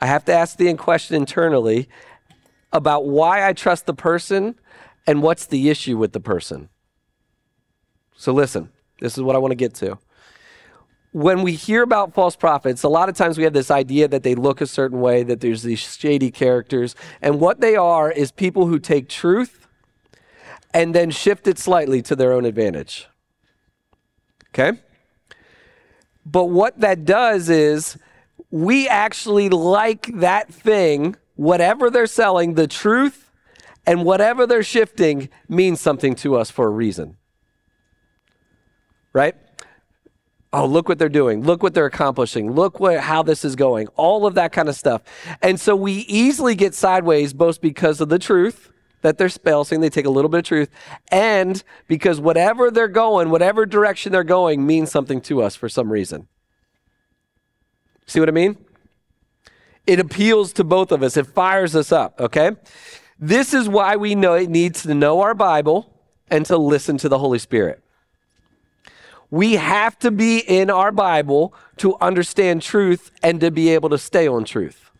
I 0.00 0.06
have 0.06 0.24
to 0.26 0.32
ask 0.32 0.56
the 0.56 0.72
question 0.74 1.16
internally 1.16 1.88
about 2.72 3.06
why 3.06 3.46
I 3.46 3.52
trust 3.52 3.86
the 3.86 3.94
person 3.94 4.54
and 5.06 5.22
what's 5.22 5.46
the 5.46 5.68
issue 5.68 5.98
with 5.98 6.12
the 6.12 6.20
person. 6.20 6.68
So, 8.16 8.32
listen, 8.32 8.70
this 9.00 9.16
is 9.16 9.22
what 9.22 9.34
I 9.34 9.38
want 9.38 9.52
to 9.52 9.56
get 9.56 9.74
to. 9.76 9.98
When 11.12 11.42
we 11.42 11.52
hear 11.52 11.82
about 11.82 12.14
false 12.14 12.36
prophets, 12.36 12.82
a 12.82 12.88
lot 12.88 13.08
of 13.08 13.16
times 13.16 13.36
we 13.36 13.44
have 13.44 13.52
this 13.52 13.70
idea 13.70 14.06
that 14.08 14.22
they 14.22 14.34
look 14.34 14.60
a 14.60 14.66
certain 14.66 15.00
way, 15.00 15.24
that 15.24 15.40
there's 15.40 15.62
these 15.62 15.80
shady 15.80 16.30
characters. 16.30 16.94
And 17.20 17.40
what 17.40 17.60
they 17.60 17.74
are 17.74 18.12
is 18.12 18.30
people 18.30 18.66
who 18.66 18.78
take 18.78 19.08
truth 19.08 19.66
and 20.72 20.94
then 20.94 21.10
shift 21.10 21.48
it 21.48 21.58
slightly 21.58 22.00
to 22.02 22.14
their 22.14 22.32
own 22.32 22.44
advantage. 22.44 23.08
Okay? 24.50 24.78
But 26.24 26.46
what 26.46 26.78
that 26.80 27.04
does 27.04 27.48
is 27.48 27.98
we 28.50 28.88
actually 28.88 29.48
like 29.48 30.06
that 30.18 30.52
thing, 30.52 31.16
whatever 31.36 31.90
they're 31.90 32.06
selling, 32.06 32.54
the 32.54 32.66
truth 32.66 33.30
and 33.86 34.04
whatever 34.04 34.46
they're 34.46 34.62
shifting 34.62 35.28
means 35.48 35.80
something 35.80 36.14
to 36.16 36.36
us 36.36 36.50
for 36.50 36.66
a 36.66 36.70
reason. 36.70 37.16
Right? 39.12 39.34
Oh, 40.52 40.66
look 40.66 40.88
what 40.88 40.98
they're 40.98 41.08
doing. 41.08 41.44
Look 41.44 41.62
what 41.62 41.74
they're 41.74 41.86
accomplishing. 41.86 42.52
Look 42.52 42.80
what, 42.80 43.00
how 43.00 43.22
this 43.22 43.44
is 43.44 43.54
going. 43.54 43.86
All 43.96 44.26
of 44.26 44.34
that 44.34 44.52
kind 44.52 44.68
of 44.68 44.74
stuff. 44.74 45.02
And 45.42 45.60
so 45.60 45.76
we 45.76 45.92
easily 45.92 46.56
get 46.56 46.74
sideways 46.74 47.32
both 47.32 47.60
because 47.60 48.00
of 48.00 48.08
the 48.08 48.18
truth 48.18 48.72
that 49.02 49.16
they're 49.16 49.28
spelling, 49.28 49.80
they 49.80 49.88
take 49.88 50.06
a 50.06 50.10
little 50.10 50.28
bit 50.28 50.38
of 50.38 50.44
truth, 50.44 50.68
and 51.10 51.62
because 51.88 52.20
whatever 52.20 52.70
they're 52.70 52.86
going, 52.88 53.30
whatever 53.30 53.64
direction 53.64 54.12
they're 54.12 54.24
going, 54.24 54.66
means 54.66 54.90
something 54.90 55.20
to 55.22 55.42
us 55.42 55.56
for 55.56 55.68
some 55.70 55.90
reason. 55.90 56.28
See 58.10 58.18
what 58.18 58.28
I 58.28 58.32
mean? 58.32 58.56
It 59.86 60.00
appeals 60.00 60.52
to 60.54 60.64
both 60.64 60.90
of 60.90 61.00
us. 61.00 61.16
It 61.16 61.28
fires 61.28 61.76
us 61.76 61.92
up, 61.92 62.20
okay? 62.20 62.56
This 63.20 63.54
is 63.54 63.68
why 63.68 63.94
we 63.94 64.16
know 64.16 64.34
it 64.34 64.50
needs 64.50 64.82
to 64.82 64.94
know 64.94 65.20
our 65.20 65.32
Bible 65.32 65.94
and 66.28 66.44
to 66.46 66.56
listen 66.56 66.98
to 66.98 67.08
the 67.08 67.18
Holy 67.18 67.38
Spirit. 67.38 67.84
We 69.30 69.52
have 69.52 69.96
to 70.00 70.10
be 70.10 70.40
in 70.40 70.70
our 70.70 70.90
Bible 70.90 71.54
to 71.76 71.96
understand 72.00 72.62
truth 72.62 73.12
and 73.22 73.40
to 73.42 73.52
be 73.52 73.68
able 73.68 73.90
to 73.90 73.98
stay 73.98 74.26
on 74.26 74.42
truth. 74.42 74.90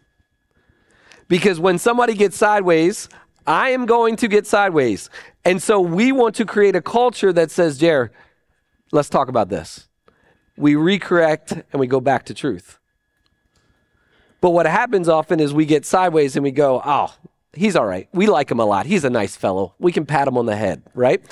Because 1.26 1.59
when 1.59 1.79
somebody 1.79 2.14
gets 2.14 2.37
sideways, 2.37 3.09
I 3.45 3.71
am 3.71 3.87
going 3.87 4.14
to 4.17 4.29
get 4.29 4.47
sideways. 4.47 5.11
And 5.45 5.61
so 5.61 5.81
we 5.81 6.12
want 6.12 6.37
to 6.37 6.45
create 6.45 6.76
a 6.76 6.83
culture 6.83 7.33
that 7.33 7.50
says, 7.50 7.76
Jer, 7.76 8.12
let's 8.93 9.09
talk 9.09 9.26
about 9.26 9.49
this. 9.49 9.88
We 10.57 10.75
recorrect 10.75 11.64
and 11.73 11.81
we 11.81 11.88
go 11.88 12.00
back 12.00 12.26
to 12.26 12.35
truth. 12.35 12.79
But 14.40 14.50
what 14.50 14.66
happens 14.66 15.09
often 15.09 15.40
is 15.40 15.52
we 15.52 15.66
get 15.66 15.85
sideways 15.85 16.37
and 16.37 16.42
we 16.42 16.50
go, 16.50 16.80
oh, 16.85 17.14
he's 17.52 17.76
all 17.76 17.87
right. 17.87 18.09
We 18.12 18.26
like 18.26 18.50
him 18.50 18.61
a 18.61 18.64
lot. 18.64 18.87
He's 18.87 19.04
a 19.04 19.11
nice 19.11 19.37
fellow. 19.37 19.75
We 19.78 19.92
can 19.92 20.06
pat 20.06 20.28
him 20.28 20.38
on 20.38 20.47
the 20.47 20.56
head, 20.56 20.82
right? 20.94 21.23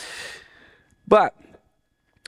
But 1.07 1.35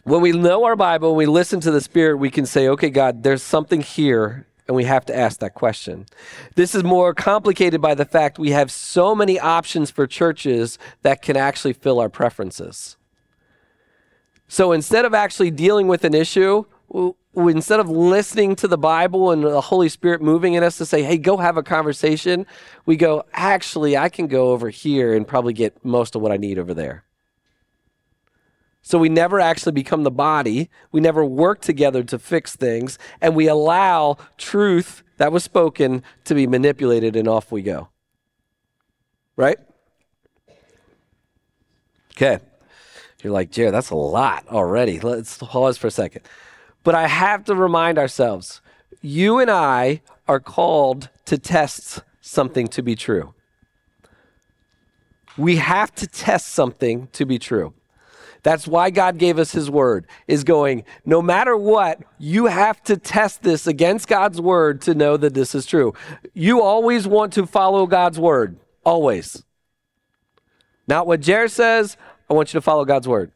when 0.05 0.23
we 0.23 0.33
know 0.33 0.65
our 0.65 0.77
Bible, 0.77 1.15
we 1.15 1.27
listen 1.27 1.61
to 1.61 1.71
the 1.71 1.81
Spirit, 1.81 2.17
we 2.17 2.31
can 2.31 2.47
say, 2.47 2.69
okay, 2.69 2.89
God, 2.89 3.23
there's 3.23 3.43
something 3.43 3.83
here, 3.83 4.47
and 4.67 4.75
we 4.75 4.85
have 4.85 5.05
to 5.07 5.17
ask 5.17 5.41
that 5.41 5.55
question. 5.55 6.07
This 6.55 6.75
is 6.75 6.83
more 6.83 7.13
complicated 7.13 7.83
by 7.83 7.95
the 7.95 8.07
fact 8.07 8.39
we 8.39 8.51
have 8.51 8.71
so 8.71 9.15
many 9.15 9.39
options 9.39 9.91
for 9.91 10.07
churches 10.07 10.79
that 11.03 11.21
can 11.21 11.37
actually 11.37 11.75
fill 11.75 12.01
our 12.01 12.09
preferences. 12.09 12.97
So 14.49 14.73
instead 14.73 15.05
of 15.05 15.13
actually 15.13 15.51
dealing 15.51 15.87
with 15.87 16.05
an 16.05 16.15
issue, 16.15 16.65
instead 17.37 17.81
of 17.81 17.89
listening 17.89 18.57
to 18.57 18.69
the 18.69 18.79
Bible 18.79 19.31
and 19.31 19.45
the 19.45 19.61
Holy 19.61 19.89
Spirit 19.89 20.21
moving 20.21 20.55
in 20.55 20.63
us 20.63 20.79
to 20.79 20.87
say, 20.87 21.03
hey, 21.03 21.17
go 21.17 21.37
have 21.37 21.57
a 21.57 21.63
conversation, 21.63 22.47
we 22.87 22.97
go, 22.97 23.25
actually, 23.33 23.97
I 23.97 24.09
can 24.09 24.27
go 24.27 24.51
over 24.51 24.69
here 24.69 25.15
and 25.15 25.27
probably 25.27 25.53
get 25.53 25.85
most 25.85 26.15
of 26.15 26.23
what 26.23 26.33
I 26.33 26.37
need 26.37 26.59
over 26.59 26.75
there. 26.75 27.05
So 28.83 28.99
we 28.99 29.09
never 29.09 29.39
actually 29.41 29.73
become 29.73 30.03
the 30.03 30.11
body. 30.11 30.71
We 30.91 31.01
never 31.01 31.25
work 31.25 31.61
together 31.61 32.03
to 32.05 32.19
fix 32.19 32.57
things. 32.57 32.99
And 33.21 33.37
we 33.37 33.47
allow 33.47 34.17
truth 34.39 35.03
that 35.19 35.33
was 35.33 35.45
spoken 35.45 36.03
to 36.25 36.35
be 36.35 36.47
manipulated, 36.47 37.15
and 37.15 37.29
off 37.29 37.53
we 37.53 37.63
go. 37.63 37.89
Right? 39.37 39.59
Okay. 42.13 42.39
You're 43.23 43.33
like, 43.33 43.51
Jared, 43.51 43.75
that's 43.75 43.91
a 43.91 43.97
lot 43.97 44.49
already. 44.49 44.99
Let's 44.99 45.37
pause 45.37 45.77
for 45.77 45.89
a 45.89 45.91
second. 45.91 46.23
But 46.83 46.95
I 46.95 47.07
have 47.07 47.45
to 47.45 47.55
remind 47.55 47.99
ourselves 47.99 48.61
you 49.03 49.39
and 49.39 49.51
I 49.51 50.03
are 50.29 50.41
called 50.41 51.09
to 51.27 51.39
test 51.39 52.03
something 52.21 52.69
to 52.69 52.83
be 52.83 52.95
true. 52.95 53.35
We 55.37 55.57
have 55.57 55.95
to 55.97 56.07
test 56.07 56.49
something 56.49 57.09
to 57.13 57.25
be 57.25 57.39
true. 57.39 57.73
That's 58.43 58.67
why 58.67 58.91
God 58.91 59.19
gave 59.19 59.39
us 59.39 59.53
his 59.53 59.71
word, 59.71 60.07
is 60.27 60.45
going, 60.45 60.85
no 61.05 61.21
matter 61.21 61.57
what, 61.57 62.01
you 62.19 62.47
have 62.47 62.83
to 62.85 62.97
test 62.97 63.43
this 63.43 63.67
against 63.67 64.09
God's 64.09 64.41
word 64.41 64.81
to 64.83 64.95
know 64.95 65.17
that 65.17 65.35
this 65.35 65.55
is 65.55 65.67
true. 65.67 65.93
You 66.33 66.63
always 66.63 67.07
want 67.07 67.35
to 67.35 67.47
follow 67.47 67.87
God's 67.87 68.19
word, 68.19 68.57
always. 68.83 69.45
Not 70.87 71.07
what 71.07 71.21
Jared 71.21 71.51
says, 71.51 71.97
I 72.31 72.35
want 72.35 72.53
you 72.53 72.59
to 72.59 72.63
follow 72.63 72.85
God's 72.85 73.07
word. 73.07 73.33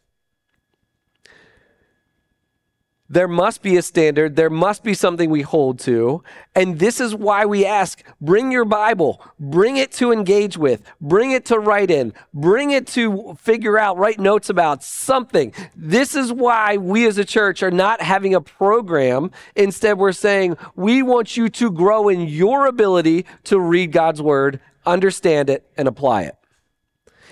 There 3.14 3.28
must 3.28 3.62
be 3.62 3.76
a 3.76 3.82
standard. 3.82 4.34
There 4.34 4.50
must 4.50 4.82
be 4.82 4.92
something 4.92 5.30
we 5.30 5.42
hold 5.42 5.78
to. 5.80 6.24
And 6.56 6.80
this 6.80 6.98
is 6.98 7.14
why 7.14 7.46
we 7.46 7.64
ask 7.64 8.02
bring 8.20 8.50
your 8.50 8.64
Bible, 8.64 9.22
bring 9.38 9.76
it 9.76 9.92
to 9.92 10.10
engage 10.10 10.58
with, 10.58 10.82
bring 11.00 11.30
it 11.30 11.44
to 11.44 11.60
write 11.60 11.92
in, 11.92 12.12
bring 12.32 12.72
it 12.72 12.88
to 12.88 13.38
figure 13.40 13.78
out, 13.78 13.98
write 13.98 14.18
notes 14.18 14.50
about 14.50 14.82
something. 14.82 15.52
This 15.76 16.16
is 16.16 16.32
why 16.32 16.76
we 16.76 17.06
as 17.06 17.16
a 17.16 17.24
church 17.24 17.62
are 17.62 17.70
not 17.70 18.02
having 18.02 18.34
a 18.34 18.40
program. 18.40 19.30
Instead, 19.54 19.96
we're 19.96 20.10
saying 20.10 20.56
we 20.74 21.00
want 21.00 21.36
you 21.36 21.48
to 21.50 21.70
grow 21.70 22.08
in 22.08 22.22
your 22.22 22.66
ability 22.66 23.26
to 23.44 23.60
read 23.60 23.92
God's 23.92 24.22
word, 24.22 24.58
understand 24.84 25.50
it, 25.50 25.64
and 25.76 25.86
apply 25.86 26.22
it. 26.22 26.36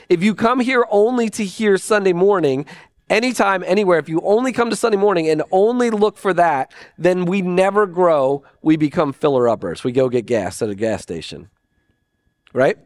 If 0.08 0.22
you 0.22 0.36
come 0.36 0.60
here 0.60 0.86
only 0.90 1.28
to 1.30 1.44
hear 1.44 1.76
Sunday 1.76 2.12
morning 2.12 2.66
anytime, 3.12 3.62
anywhere, 3.66 3.98
if 3.98 4.08
you 4.08 4.20
only 4.22 4.52
come 4.52 4.70
to 4.70 4.76
Sunday 4.76 4.96
morning 4.96 5.28
and 5.28 5.42
only 5.52 5.90
look 5.90 6.16
for 6.16 6.32
that, 6.34 6.72
then 6.98 7.26
we 7.26 7.42
never 7.42 7.86
grow. 7.86 8.42
We 8.62 8.76
become 8.76 9.12
filler 9.12 9.48
uppers. 9.48 9.84
We 9.84 9.92
go 9.92 10.08
get 10.08 10.26
gas 10.26 10.62
at 10.62 10.70
a 10.70 10.74
gas 10.74 11.02
station. 11.02 11.50
Right? 12.52 12.78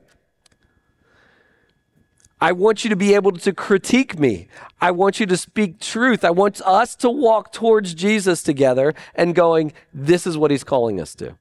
I 2.39 2.53
want 2.53 2.85
you 2.85 2.91
to 2.91 2.97
be 2.97 3.15
able 3.15 3.33
to 3.33 3.53
critique 3.53 4.19
me. 4.19 4.49
I 4.81 4.91
want 4.91 5.19
you 5.21 5.27
to 5.27 5.37
speak 5.37 5.81
truth. 5.81 6.23
I 6.23 6.31
want 6.31 6.61
us 6.61 6.95
to 6.97 7.09
walk 7.09 7.53
towards 7.53 7.95
Jesus 7.95 8.43
together 8.43 8.95
and 9.15 9.35
going, 9.35 9.73
this 9.95 10.27
is 10.27 10.37
what 10.37 10.51
he's 10.51 10.65
calling 10.65 11.01
us 11.01 11.15
to. 11.15 11.39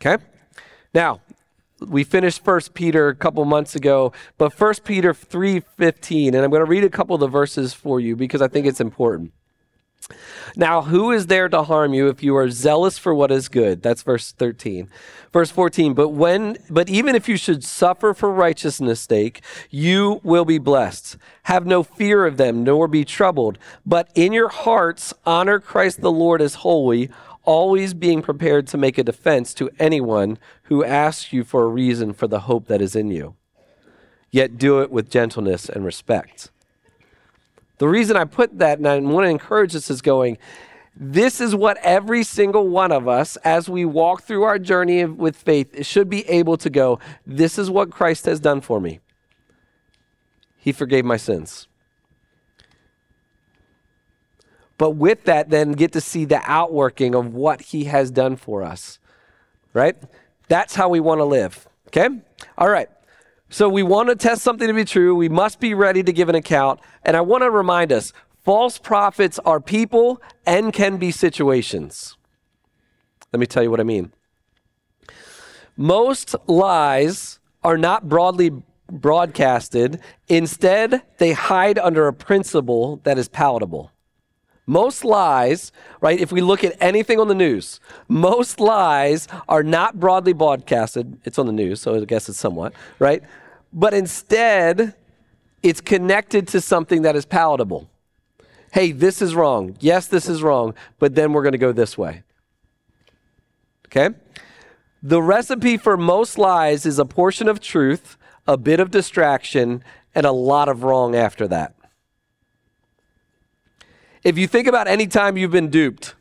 Okay? 0.00 0.22
Now, 0.94 1.20
we 1.80 2.04
finished 2.04 2.44
First 2.44 2.74
Peter 2.74 3.08
a 3.08 3.14
couple 3.14 3.44
months 3.44 3.74
ago, 3.74 4.12
but 4.36 4.52
First 4.52 4.84
Peter 4.84 5.12
3:15, 5.12 6.34
and 6.34 6.44
I'm 6.44 6.50
going 6.50 6.64
to 6.64 6.70
read 6.70 6.84
a 6.84 6.90
couple 6.90 7.14
of 7.14 7.20
the 7.20 7.28
verses 7.28 7.72
for 7.72 8.00
you 8.00 8.16
because 8.16 8.42
I 8.42 8.48
think 8.48 8.66
it's 8.66 8.80
important. 8.80 9.32
Now, 10.56 10.82
who 10.82 11.12
is 11.12 11.26
there 11.26 11.48
to 11.50 11.62
harm 11.64 11.92
you 11.92 12.08
if 12.08 12.22
you 12.22 12.34
are 12.36 12.50
zealous 12.50 12.96
for 12.96 13.14
what 13.14 13.30
is 13.30 13.48
good? 13.48 13.82
That's 13.82 14.02
verse 14.02 14.32
13. 14.32 14.88
Verse 15.32 15.50
14, 15.50 15.92
but 15.92 16.08
when 16.08 16.56
but 16.70 16.88
even 16.88 17.14
if 17.14 17.28
you 17.28 17.36
should 17.36 17.62
suffer 17.62 18.14
for 18.14 18.32
righteousness' 18.32 19.00
sake, 19.00 19.42
you 19.70 20.20
will 20.24 20.46
be 20.46 20.58
blessed. 20.58 21.18
Have 21.44 21.66
no 21.66 21.82
fear 21.82 22.24
of 22.24 22.38
them, 22.38 22.64
nor 22.64 22.88
be 22.88 23.04
troubled, 23.04 23.58
but 23.84 24.08
in 24.14 24.32
your 24.32 24.48
hearts 24.48 25.12
honor 25.26 25.60
Christ 25.60 26.00
the 26.00 26.10
Lord 26.10 26.40
as 26.40 26.54
holy 26.56 27.10
always 27.48 27.94
being 27.94 28.20
prepared 28.20 28.66
to 28.66 28.76
make 28.76 28.98
a 28.98 29.02
defense 29.02 29.54
to 29.54 29.70
anyone 29.78 30.36
who 30.64 30.84
asks 30.84 31.32
you 31.32 31.42
for 31.42 31.64
a 31.64 31.68
reason 31.68 32.12
for 32.12 32.26
the 32.26 32.40
hope 32.40 32.66
that 32.66 32.82
is 32.82 32.94
in 32.94 33.10
you. 33.10 33.34
Yet 34.30 34.58
do 34.58 34.82
it 34.82 34.90
with 34.90 35.08
gentleness 35.08 35.66
and 35.66 35.82
respect. 35.82 36.50
The 37.78 37.88
reason 37.88 38.18
I 38.18 38.26
put 38.26 38.58
that, 38.58 38.76
and 38.76 38.86
I 38.86 38.98
want 38.98 39.24
to 39.24 39.30
encourage 39.30 39.74
us, 39.74 39.88
is 39.88 40.02
going, 40.02 40.36
this 40.94 41.40
is 41.40 41.54
what 41.54 41.78
every 41.78 42.22
single 42.22 42.68
one 42.68 42.92
of 42.92 43.08
us, 43.08 43.36
as 43.36 43.66
we 43.66 43.86
walk 43.86 44.24
through 44.24 44.42
our 44.42 44.58
journey 44.58 45.06
with 45.06 45.34
faith, 45.34 45.86
should 45.86 46.10
be 46.10 46.28
able 46.28 46.58
to 46.58 46.68
go, 46.68 47.00
this 47.26 47.58
is 47.58 47.70
what 47.70 47.90
Christ 47.90 48.26
has 48.26 48.40
done 48.40 48.60
for 48.60 48.78
me. 48.78 49.00
He 50.58 50.70
forgave 50.70 51.06
my 51.06 51.16
sins. 51.16 51.66
But 54.78 54.90
with 54.90 55.24
that, 55.24 55.50
then 55.50 55.72
get 55.72 55.92
to 55.92 56.00
see 56.00 56.24
the 56.24 56.40
outworking 56.44 57.14
of 57.14 57.34
what 57.34 57.60
he 57.60 57.84
has 57.84 58.10
done 58.10 58.36
for 58.36 58.62
us, 58.62 58.98
right? 59.74 59.96
That's 60.46 60.76
how 60.76 60.88
we 60.88 61.00
want 61.00 61.18
to 61.18 61.24
live, 61.24 61.68
okay? 61.88 62.08
All 62.56 62.70
right. 62.70 62.88
So 63.50 63.68
we 63.68 63.82
want 63.82 64.08
to 64.08 64.16
test 64.16 64.42
something 64.42 64.68
to 64.68 64.74
be 64.74 64.84
true. 64.84 65.14
We 65.14 65.28
must 65.28 65.58
be 65.58 65.74
ready 65.74 66.02
to 66.02 66.12
give 66.12 66.28
an 66.28 66.34
account. 66.34 66.80
And 67.02 67.16
I 67.16 67.22
want 67.22 67.42
to 67.42 67.50
remind 67.50 67.92
us 67.92 68.12
false 68.44 68.78
prophets 68.78 69.38
are 69.40 69.58
people 69.58 70.22
and 70.46 70.72
can 70.72 70.98
be 70.98 71.10
situations. 71.10 72.16
Let 73.32 73.40
me 73.40 73.46
tell 73.46 73.62
you 73.62 73.70
what 73.70 73.80
I 73.80 73.84
mean. 73.84 74.12
Most 75.76 76.34
lies 76.46 77.38
are 77.62 77.78
not 77.78 78.08
broadly 78.08 78.52
broadcasted. 78.90 80.00
Instead, 80.28 81.02
they 81.18 81.32
hide 81.32 81.78
under 81.78 82.06
a 82.06 82.12
principle 82.12 83.00
that 83.04 83.18
is 83.18 83.28
palatable. 83.28 83.92
Most 84.68 85.02
lies, 85.02 85.72
right, 86.02 86.20
if 86.20 86.30
we 86.30 86.42
look 86.42 86.62
at 86.62 86.76
anything 86.78 87.18
on 87.18 87.26
the 87.26 87.34
news, 87.34 87.80
most 88.06 88.60
lies 88.60 89.26
are 89.48 89.62
not 89.62 89.98
broadly 89.98 90.34
broadcasted. 90.34 91.18
It's 91.24 91.38
on 91.38 91.46
the 91.46 91.54
news, 91.54 91.80
so 91.80 91.94
I 91.94 92.04
guess 92.04 92.28
it's 92.28 92.38
somewhat, 92.38 92.74
right? 92.98 93.22
But 93.72 93.94
instead, 93.94 94.94
it's 95.62 95.80
connected 95.80 96.46
to 96.48 96.60
something 96.60 97.00
that 97.00 97.16
is 97.16 97.24
palatable. 97.24 97.88
Hey, 98.70 98.92
this 98.92 99.22
is 99.22 99.34
wrong. 99.34 99.74
Yes, 99.80 100.06
this 100.06 100.28
is 100.28 100.42
wrong, 100.42 100.74
but 100.98 101.14
then 101.14 101.32
we're 101.32 101.42
going 101.42 101.52
to 101.52 101.58
go 101.58 101.72
this 101.72 101.96
way. 101.96 102.22
Okay? 103.86 104.14
The 105.02 105.22
recipe 105.22 105.78
for 105.78 105.96
most 105.96 106.36
lies 106.36 106.84
is 106.84 106.98
a 106.98 107.06
portion 107.06 107.48
of 107.48 107.58
truth, 107.58 108.18
a 108.46 108.58
bit 108.58 108.80
of 108.80 108.90
distraction, 108.90 109.82
and 110.14 110.26
a 110.26 110.32
lot 110.32 110.68
of 110.68 110.82
wrong 110.82 111.16
after 111.16 111.48
that. 111.48 111.74
If 114.24 114.38
you 114.38 114.46
think 114.46 114.66
about 114.66 114.88
any 114.88 115.06
time 115.06 115.36
you've 115.36 115.50
been 115.50 115.70
duped, 115.70 116.14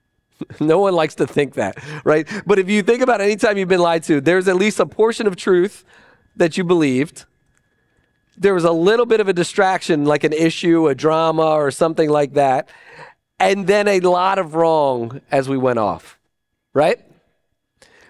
no 0.60 0.78
one 0.78 0.94
likes 0.94 1.14
to 1.16 1.26
think 1.26 1.54
that, 1.54 1.82
right? 2.04 2.28
But 2.46 2.58
if 2.58 2.68
you 2.68 2.82
think 2.82 3.02
about 3.02 3.20
any 3.20 3.36
time 3.36 3.58
you've 3.58 3.68
been 3.68 3.80
lied 3.80 4.02
to, 4.04 4.20
there's 4.20 4.48
at 4.48 4.56
least 4.56 4.80
a 4.80 4.86
portion 4.86 5.26
of 5.26 5.36
truth 5.36 5.84
that 6.36 6.56
you 6.56 6.64
believed. 6.64 7.24
There 8.36 8.54
was 8.54 8.64
a 8.64 8.72
little 8.72 9.06
bit 9.06 9.20
of 9.20 9.28
a 9.28 9.32
distraction, 9.32 10.04
like 10.04 10.24
an 10.24 10.32
issue, 10.32 10.88
a 10.88 10.94
drama, 10.94 11.46
or 11.46 11.70
something 11.70 12.08
like 12.08 12.34
that. 12.34 12.68
And 13.40 13.66
then 13.66 13.88
a 13.88 14.00
lot 14.00 14.38
of 14.38 14.54
wrong 14.54 15.20
as 15.30 15.48
we 15.48 15.56
went 15.56 15.78
off, 15.78 16.18
right? 16.72 17.00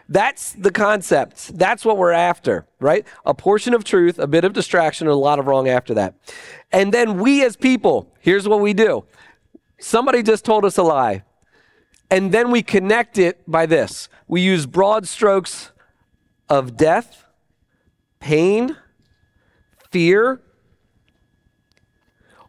That's 0.09 0.53
the 0.53 0.71
concept. 0.71 1.59
That's 1.59 1.85
what 1.85 1.99
we're 1.99 2.13
after, 2.13 2.67
right? 2.81 3.07
A 3.27 3.35
portion 3.35 3.75
of 3.75 3.85
truth, 3.85 4.19
a 4.19 4.27
bit 4.27 4.45
of 4.45 4.55
distraction, 4.55 5.07
and 5.07 5.13
a 5.13 5.17
lot 5.17 5.39
of 5.39 5.47
wrong 5.47 5.69
after 5.69 5.93
that. 5.95 6.15
And 6.73 6.93
then 6.93 7.19
we 7.19 7.45
as 7.45 7.57
people, 7.57 8.11
here's 8.21 8.49
what 8.49 8.61
we 8.61 8.73
do 8.73 9.05
somebody 9.79 10.23
just 10.23 10.45
told 10.45 10.65
us 10.65 10.79
a 10.79 10.83
lie. 10.83 11.23
And 12.11 12.33
then 12.33 12.51
we 12.51 12.63
connect 12.63 13.19
it 13.19 13.43
by 13.47 13.67
this 13.67 14.09
we 14.27 14.41
use 14.41 14.67
broad 14.67 15.09
strokes 15.09 15.73
of 16.49 16.77
death, 16.77 17.25
pain, 18.21 18.77
fear, 19.91 20.41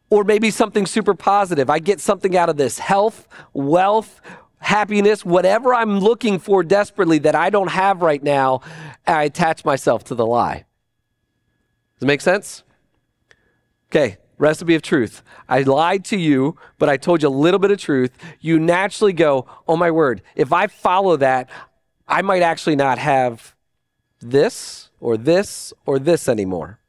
or 0.09 0.23
maybe 0.23 0.49
something 0.49 0.85
super 0.85 1.13
positive. 1.13 1.69
I 1.69 1.79
get 1.79 1.99
something 1.99 2.35
out 2.35 2.49
of 2.49 2.57
this 2.57 2.79
health, 2.79 3.27
wealth, 3.53 4.21
happiness, 4.59 5.23
whatever 5.23 5.73
I'm 5.73 5.99
looking 5.99 6.39
for 6.39 6.63
desperately 6.63 7.19
that 7.19 7.35
I 7.35 7.49
don't 7.49 7.69
have 7.69 8.01
right 8.01 8.21
now, 8.21 8.61
I 9.05 9.23
attach 9.23 9.63
myself 9.63 10.03
to 10.05 10.15
the 10.15 10.25
lie. 10.25 10.65
Does 11.95 12.03
it 12.03 12.07
make 12.07 12.21
sense? 12.21 12.63
Okay, 13.89 14.17
recipe 14.39 14.73
of 14.73 14.81
truth. 14.81 15.21
I 15.47 15.61
lied 15.61 16.03
to 16.05 16.17
you, 16.17 16.57
but 16.79 16.89
I 16.89 16.97
told 16.97 17.21
you 17.21 17.27
a 17.27 17.29
little 17.29 17.59
bit 17.59 17.69
of 17.69 17.77
truth. 17.77 18.11
You 18.39 18.57
naturally 18.57 19.13
go, 19.13 19.45
oh 19.67 19.77
my 19.77 19.91
word, 19.91 20.23
if 20.35 20.51
I 20.51 20.65
follow 20.65 21.17
that, 21.17 21.49
I 22.07 22.23
might 22.23 22.41
actually 22.41 22.75
not 22.75 22.97
have 22.97 23.55
this 24.19 24.89
or 24.99 25.17
this 25.17 25.71
or 25.85 25.99
this 25.99 26.27
anymore. 26.27 26.79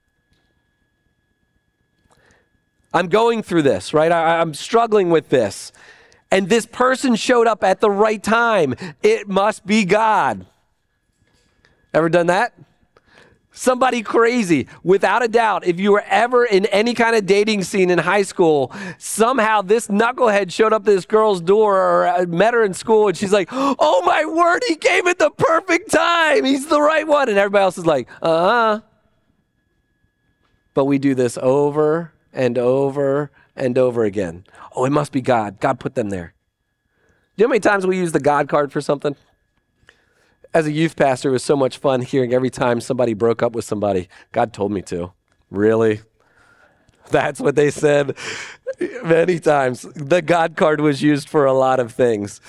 I'm 2.92 3.08
going 3.08 3.42
through 3.42 3.62
this, 3.62 3.92
right? 3.92 4.10
I, 4.10 4.40
am 4.40 4.54
struggling 4.54 5.10
with 5.10 5.28
this. 5.28 5.72
And 6.32 6.48
this 6.48 6.66
person 6.66 7.14
showed 7.16 7.46
up 7.46 7.62
at 7.62 7.80
the 7.80 7.90
right 7.90 8.22
time. 8.22 8.74
It 9.02 9.28
must 9.28 9.66
be 9.66 9.84
God. 9.84 10.46
Ever 11.92 12.08
done 12.08 12.28
that? 12.28 12.52
Somebody 13.52 14.02
crazy. 14.02 14.68
Without 14.84 15.24
a 15.24 15.28
doubt, 15.28 15.66
if 15.66 15.80
you 15.80 15.90
were 15.90 16.04
ever 16.06 16.44
in 16.44 16.66
any 16.66 16.94
kind 16.94 17.16
of 17.16 17.26
dating 17.26 17.64
scene 17.64 17.90
in 17.90 17.98
high 17.98 18.22
school, 18.22 18.72
somehow 18.98 19.60
this 19.60 19.88
knucklehead 19.88 20.52
showed 20.52 20.72
up 20.72 20.82
at 20.82 20.86
this 20.86 21.04
girl's 21.04 21.40
door 21.40 21.76
or 21.76 22.06
uh, 22.06 22.26
met 22.26 22.54
her 22.54 22.62
in 22.62 22.74
school 22.74 23.08
and 23.08 23.16
she's 23.16 23.32
like, 23.32 23.48
oh 23.50 24.02
my 24.06 24.24
word, 24.24 24.62
he 24.68 24.76
came 24.76 25.08
at 25.08 25.18
the 25.18 25.30
perfect 25.30 25.90
time. 25.90 26.44
He's 26.44 26.66
the 26.68 26.80
right 26.80 27.06
one. 27.06 27.28
And 27.28 27.38
everybody 27.38 27.62
else 27.62 27.76
is 27.76 27.86
like, 27.86 28.08
uh 28.22 28.78
huh. 28.78 28.80
But 30.72 30.84
we 30.84 30.98
do 30.98 31.16
this 31.16 31.36
over 31.42 32.12
and 32.32 32.56
over 32.56 33.32
and 33.56 33.76
over 33.76 34.04
again. 34.04 34.44
Oh, 34.76 34.84
it 34.84 34.90
must 34.90 35.10
be 35.10 35.20
God. 35.20 35.58
God 35.58 35.80
put 35.80 35.96
them 35.96 36.10
there. 36.10 36.34
Do 37.36 37.42
you 37.42 37.46
know 37.46 37.48
how 37.48 37.50
many 37.50 37.60
times 37.60 37.84
we 37.84 37.96
use 37.96 38.12
the 38.12 38.20
God 38.20 38.48
card 38.48 38.70
for 38.70 38.80
something? 38.80 39.16
As 40.52 40.66
a 40.66 40.72
youth 40.72 40.96
pastor, 40.96 41.28
it 41.28 41.32
was 41.32 41.44
so 41.44 41.54
much 41.54 41.78
fun 41.78 42.02
hearing 42.02 42.34
every 42.34 42.50
time 42.50 42.80
somebody 42.80 43.14
broke 43.14 43.42
up 43.42 43.52
with 43.52 43.64
somebody. 43.64 44.08
God 44.32 44.52
told 44.52 44.72
me 44.72 44.82
to. 44.82 45.12
Really? 45.50 46.00
That's 47.10 47.40
what 47.40 47.56
they 47.56 47.70
said 47.70 48.16
many 49.04 49.38
times. 49.38 49.82
The 49.94 50.22
God 50.22 50.56
card 50.56 50.80
was 50.80 51.02
used 51.02 51.28
for 51.28 51.44
a 51.44 51.52
lot 51.52 51.78
of 51.78 51.92
things. 51.92 52.40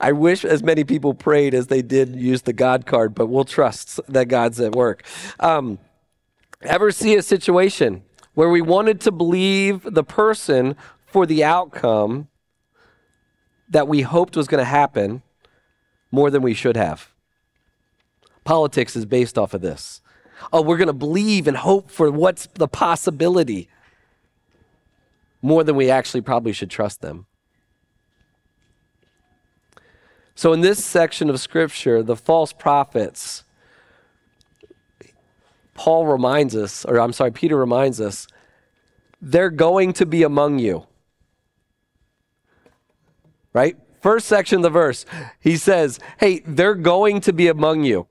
I 0.00 0.12
wish 0.12 0.44
as 0.44 0.62
many 0.62 0.84
people 0.84 1.14
prayed 1.14 1.54
as 1.54 1.66
they 1.66 1.82
did 1.82 2.16
use 2.16 2.42
the 2.42 2.52
God 2.52 2.86
card, 2.86 3.14
but 3.14 3.26
we'll 3.26 3.44
trust 3.44 4.00
that 4.08 4.26
God's 4.28 4.58
at 4.60 4.74
work. 4.74 5.04
Um, 5.38 5.78
ever 6.62 6.90
see 6.90 7.14
a 7.16 7.22
situation 7.22 8.02
where 8.34 8.48
we 8.48 8.62
wanted 8.62 9.00
to 9.02 9.12
believe 9.12 9.82
the 9.82 10.04
person 10.04 10.74
for 11.06 11.26
the 11.26 11.44
outcome 11.44 12.28
that 13.68 13.86
we 13.86 14.02
hoped 14.02 14.36
was 14.36 14.48
going 14.48 14.60
to 14.60 14.68
happen 14.68 15.22
more 16.10 16.30
than 16.30 16.42
we 16.42 16.54
should 16.54 16.76
have. 16.76 17.11
Politics 18.44 18.96
is 18.96 19.06
based 19.06 19.38
off 19.38 19.54
of 19.54 19.60
this. 19.60 20.00
Oh, 20.52 20.62
we're 20.62 20.76
going 20.76 20.88
to 20.88 20.92
believe 20.92 21.46
and 21.46 21.56
hope 21.56 21.90
for 21.90 22.10
what's 22.10 22.46
the 22.54 22.68
possibility 22.68 23.68
more 25.40 25.62
than 25.64 25.76
we 25.76 25.90
actually 25.90 26.20
probably 26.20 26.52
should 26.52 26.70
trust 26.70 27.00
them. 27.00 27.26
So, 30.34 30.52
in 30.52 30.60
this 30.60 30.84
section 30.84 31.30
of 31.30 31.38
scripture, 31.40 32.02
the 32.02 32.16
false 32.16 32.52
prophets 32.52 33.44
Paul 35.74 36.06
reminds 36.06 36.54
us, 36.54 36.84
or 36.84 37.00
I'm 37.00 37.12
sorry, 37.12 37.32
Peter 37.32 37.56
reminds 37.56 38.00
us, 38.00 38.26
they're 39.20 39.50
going 39.50 39.92
to 39.94 40.06
be 40.06 40.22
among 40.22 40.58
you. 40.58 40.86
Right? 43.52 43.76
First 44.00 44.26
section 44.26 44.56
of 44.56 44.62
the 44.62 44.70
verse, 44.70 45.06
he 45.40 45.56
says, 45.56 45.98
hey, 46.18 46.42
they're 46.46 46.74
going 46.74 47.20
to 47.22 47.32
be 47.32 47.48
among 47.48 47.84
you. 47.84 48.06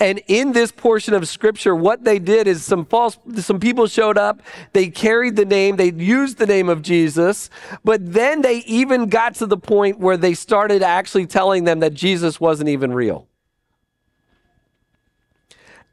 And 0.00 0.20
in 0.26 0.52
this 0.52 0.72
portion 0.72 1.14
of 1.14 1.28
scripture, 1.28 1.74
what 1.74 2.04
they 2.04 2.18
did 2.18 2.48
is 2.48 2.64
some 2.64 2.84
false, 2.84 3.16
some 3.36 3.60
people 3.60 3.86
showed 3.86 4.18
up. 4.18 4.42
They 4.72 4.88
carried 4.88 5.36
the 5.36 5.44
name. 5.44 5.76
They 5.76 5.92
used 5.92 6.38
the 6.38 6.46
name 6.46 6.68
of 6.68 6.82
Jesus. 6.82 7.48
But 7.84 8.12
then 8.12 8.42
they 8.42 8.58
even 8.58 9.08
got 9.08 9.36
to 9.36 9.46
the 9.46 9.56
point 9.56 10.00
where 10.00 10.16
they 10.16 10.34
started 10.34 10.82
actually 10.82 11.26
telling 11.26 11.64
them 11.64 11.80
that 11.80 11.94
Jesus 11.94 12.40
wasn't 12.40 12.70
even 12.70 12.92
real. 12.92 13.28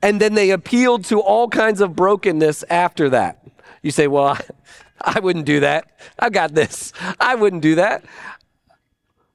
And 0.02 0.20
then 0.20 0.34
they 0.34 0.50
appealed 0.50 1.06
to 1.06 1.20
all 1.20 1.48
kinds 1.48 1.80
of 1.80 1.96
brokenness 1.96 2.64
after 2.70 3.10
that. 3.10 3.46
You 3.84 3.92
say, 3.92 4.08
well, 4.08 4.38
I 5.02 5.20
wouldn't 5.20 5.46
do 5.46 5.60
that. 5.60 5.92
I've 6.18 6.34
got 6.34 6.54
this. 6.54 6.92
I 7.20 7.36
wouldn't 7.36 7.62
do 7.62 7.76
that. 7.76 8.04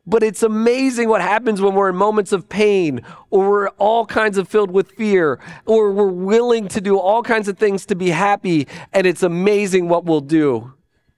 But 0.06 0.22
it's 0.22 0.42
amazing 0.42 1.08
what 1.08 1.20
happens 1.20 1.60
when 1.60 1.74
we're 1.74 1.88
in 1.90 1.96
moments 1.96 2.32
of 2.32 2.48
pain 2.48 3.00
or 3.30 3.50
we're 3.50 3.68
all 3.70 4.06
kinds 4.06 4.38
of 4.38 4.48
filled 4.48 4.70
with 4.70 4.92
fear 4.92 5.40
or 5.64 5.92
we're 5.92 6.06
willing 6.06 6.68
to 6.68 6.80
do 6.80 6.96
all 6.98 7.22
kinds 7.22 7.48
of 7.48 7.58
things 7.58 7.84
to 7.86 7.96
be 7.96 8.10
happy. 8.10 8.68
And 8.92 9.06
it's 9.06 9.24
amazing 9.24 9.88
what 9.88 10.04
we'll 10.04 10.20
do 10.20 10.74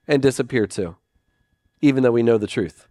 and 0.07 0.21
disappear 0.21 0.65
to, 0.67 0.95
even 1.81 2.01
though 2.01 2.11
we 2.11 2.23
know 2.23 2.39
the 2.39 2.47
truth. 2.47 2.87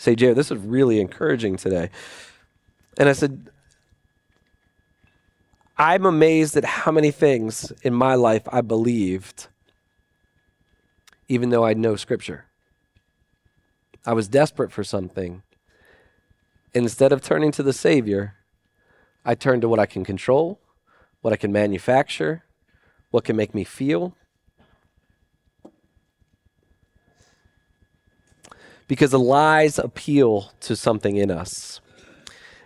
say, 0.00 0.14
Jay, 0.14 0.32
this 0.32 0.50
is 0.50 0.58
really 0.58 0.98
encouraging 0.98 1.56
today. 1.56 1.90
And 2.98 3.08
I 3.08 3.12
said, 3.12 3.50
I'm 5.76 6.06
amazed 6.06 6.56
at 6.56 6.64
how 6.64 6.90
many 6.90 7.10
things 7.10 7.70
in 7.82 7.94
my 7.94 8.14
life 8.14 8.42
I 8.50 8.62
believed, 8.62 9.48
even 11.30 11.50
though 11.50 11.64
I 11.64 11.74
know 11.74 11.94
Scripture. 11.94 12.46
I 14.04 14.14
was 14.14 14.26
desperate 14.26 14.72
for 14.72 14.82
something. 14.82 15.44
Instead 16.74 17.12
of 17.12 17.22
turning 17.22 17.52
to 17.52 17.62
the 17.62 17.72
Savior, 17.72 18.34
I 19.24 19.36
turned 19.36 19.62
to 19.62 19.68
what 19.68 19.78
I 19.78 19.86
can 19.86 20.04
control, 20.04 20.58
what 21.20 21.32
I 21.32 21.36
can 21.36 21.52
manufacture, 21.52 22.42
what 23.12 23.22
can 23.22 23.36
make 23.36 23.54
me 23.54 23.62
feel, 23.62 24.16
because 28.88 29.12
the 29.12 29.18
lies 29.20 29.78
appeal 29.78 30.50
to 30.62 30.74
something 30.74 31.14
in 31.16 31.30
us. 31.30 31.80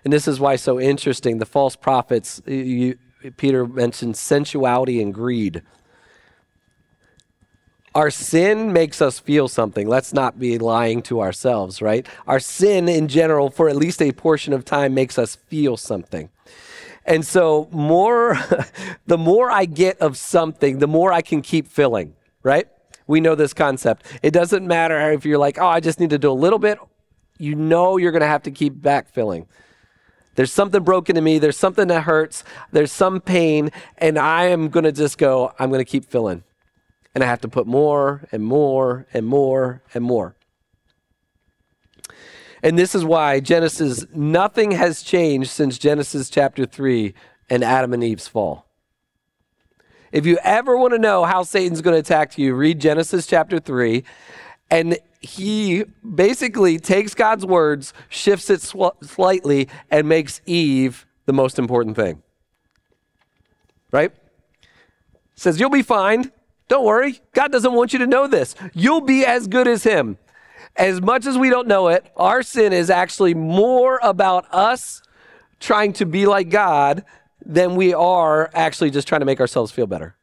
And 0.05 0.13
this 0.13 0.27
is 0.27 0.41
why 0.41 0.57
so 0.57 0.81
interesting. 0.81 1.37
The 1.37 1.45
false 1.45 1.77
prophets, 1.77 2.41
you, 2.47 2.97
Peter 3.37 3.67
mentioned 3.67 4.17
sensuality 4.17 5.03
and 5.03 5.13
greed. 5.13 5.63
Our 7.95 8.11
sin 8.11 8.73
makes 8.73 9.01
us 9.01 9.19
feel 9.19 9.47
something. 9.47 9.87
Let's 9.87 10.13
not 10.13 10.39
be 10.39 10.59
lying 10.59 11.03
to 11.03 11.21
ourselves, 11.21 11.81
right? 11.81 12.07
Our 12.27 12.41
sin 12.41 12.89
in 12.89 13.09
general, 13.09 13.51
for 13.51 13.69
at 13.69 13.77
least 13.77 14.03
a 14.03 14.11
portion 14.13 14.53
of 14.53 14.65
time, 14.65 14.95
makes 14.95 15.19
us 15.19 15.37
feel 15.37 15.77
something. 15.77 16.29
And 17.07 17.25
so, 17.25 17.69
more, 17.71 18.39
the 19.07 19.19
more 19.19 19.51
I 19.51 19.67
get 19.67 19.99
of 19.99 20.17
something, 20.17 20.79
the 20.79 20.89
more 20.89 21.13
I 21.13 21.23
can 21.23 21.43
keep 21.43 21.69
filling, 21.69 22.15
right? 22.43 22.69
we 23.07 23.21
know 23.21 23.35
this 23.35 23.53
concept. 23.53 24.07
It 24.23 24.33
doesn't 24.33 24.67
matter 24.67 25.13
if 25.13 25.25
you're 25.25 25.39
like, 25.39 25.59
oh, 25.59 25.67
I 25.67 25.81
just 25.81 26.01
need 26.01 26.11
to 26.11 26.19
do 26.19 26.31
a 26.31 26.33
little 26.33 26.59
bit. 26.59 26.79
You 27.39 27.55
know 27.55 27.97
you're 27.97 28.13
going 28.13 28.23
to 28.23 28.27
have 28.27 28.45
to 28.45 28.51
keep 28.51 28.75
backfilling. 28.75 29.47
There's 30.37 30.53
something 30.53 30.83
broken 30.83 31.17
in 31.17 31.23
me. 31.23 31.39
There's 31.39 31.57
something 31.57 31.89
that 31.89 32.03
hurts. 32.03 32.45
There's 32.73 32.91
some 32.91 33.21
pain. 33.21 33.71
And 33.99 34.19
I 34.19 34.47
am 34.47 34.69
going 34.69 34.85
to 34.85 34.93
just 34.93 35.19
go, 35.19 35.53
I'm 35.59 35.71
going 35.71 35.81
to 35.81 35.85
keep 35.85 36.05
filling. 36.05 36.43
And 37.15 37.23
I 37.23 37.27
have 37.27 37.41
to 37.43 37.49
put 37.49 37.67
more 37.67 38.27
and 38.33 38.43
more 38.43 39.07
and 39.15 39.27
more 39.27 39.83
and 39.95 40.03
more. 40.03 40.37
And 42.63 42.79
this 42.79 42.95
is 42.95 43.05
why 43.05 43.41
Genesis, 43.41 44.07
nothing 44.15 44.71
has 44.73 45.03
changed 45.03 45.51
since 45.51 45.79
Genesis 45.79 46.31
chapter 46.31 46.65
3 46.65 47.15
and 47.51 47.63
Adam 47.63 47.93
and 47.93 48.03
Eve's 48.03 48.27
fall. 48.27 48.67
If 50.13 50.27
you 50.27 50.39
ever 50.43 50.77
want 50.77 50.95
to 50.95 50.99
know 50.99 51.25
how 51.25 51.43
Satan's 51.43 51.83
going 51.83 51.95
to 51.95 52.01
attack 52.01 52.39
you, 52.39 52.55
read 52.55 52.81
Genesis 52.81 53.27
chapter 53.27 53.59
3. 53.59 54.05
And 54.71 54.99
he 55.21 55.85
basically 56.15 56.79
takes 56.79 57.15
God's 57.15 57.45
words, 57.45 57.93
shifts 58.09 58.49
it 58.49 58.63
sw- 58.63 58.97
slightly, 59.03 59.69
and 59.91 60.09
makes 60.09 60.41
Eve 60.47 61.07
the 61.27 61.33
most 61.33 61.59
important 61.59 61.97
thing. 61.97 62.23
Right? 63.91 64.13
Says, 65.35 65.61
You'll 65.61 65.71
be 65.71 65.83
fine. 65.83 66.31
Don't 66.69 66.85
worry. 66.85 67.21
God 67.33 67.53
doesn't 67.53 67.73
want 67.73 67.93
you 67.93 67.99
to 68.01 68.07
know 68.07 68.27
this. 68.27 68.55
You'll 68.73 69.01
be 69.01 69.25
as 69.25 69.47
good 69.49 69.69
as 69.69 69.85
him. 69.85 70.19
As 70.77 71.01
much 71.01 71.27
as 71.27 71.39
we 71.39 71.51
don't 71.51 71.69
know 71.69 71.89
it, 71.89 72.05
our 72.17 72.43
sin 72.43 72.73
is 72.73 72.91
actually 72.91 73.35
more 73.35 74.01
about 74.03 74.47
us 74.53 75.03
trying 75.61 75.93
to 75.95 76.07
be 76.07 76.27
like 76.27 76.49
God 76.49 77.05
than 77.45 77.77
we 77.77 77.95
are 77.95 78.51
actually 78.55 78.91
just 78.91 79.07
trying 79.07 79.21
to 79.21 79.27
make 79.27 79.41
ourselves 79.41 79.71
feel 79.71 79.87
better. 79.87 80.17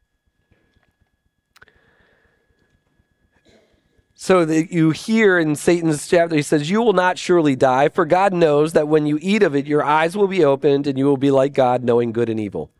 So 4.14 4.44
that 4.44 4.72
you 4.72 4.90
hear 4.90 5.36
in 5.36 5.56
Satan's 5.56 6.06
chapter, 6.06 6.36
he 6.36 6.42
says, 6.42 6.70
You 6.70 6.80
will 6.80 6.92
not 6.92 7.18
surely 7.18 7.56
die, 7.56 7.88
for 7.88 8.04
God 8.04 8.32
knows 8.32 8.72
that 8.72 8.86
when 8.86 9.04
you 9.04 9.18
eat 9.20 9.42
of 9.42 9.56
it, 9.56 9.66
your 9.66 9.82
eyes 9.82 10.16
will 10.16 10.28
be 10.28 10.44
opened 10.44 10.86
and 10.86 10.96
you 10.96 11.06
will 11.06 11.16
be 11.16 11.32
like 11.32 11.54
God, 11.54 11.82
knowing 11.82 12.12
good 12.12 12.28
and 12.28 12.38
evil. 12.38 12.70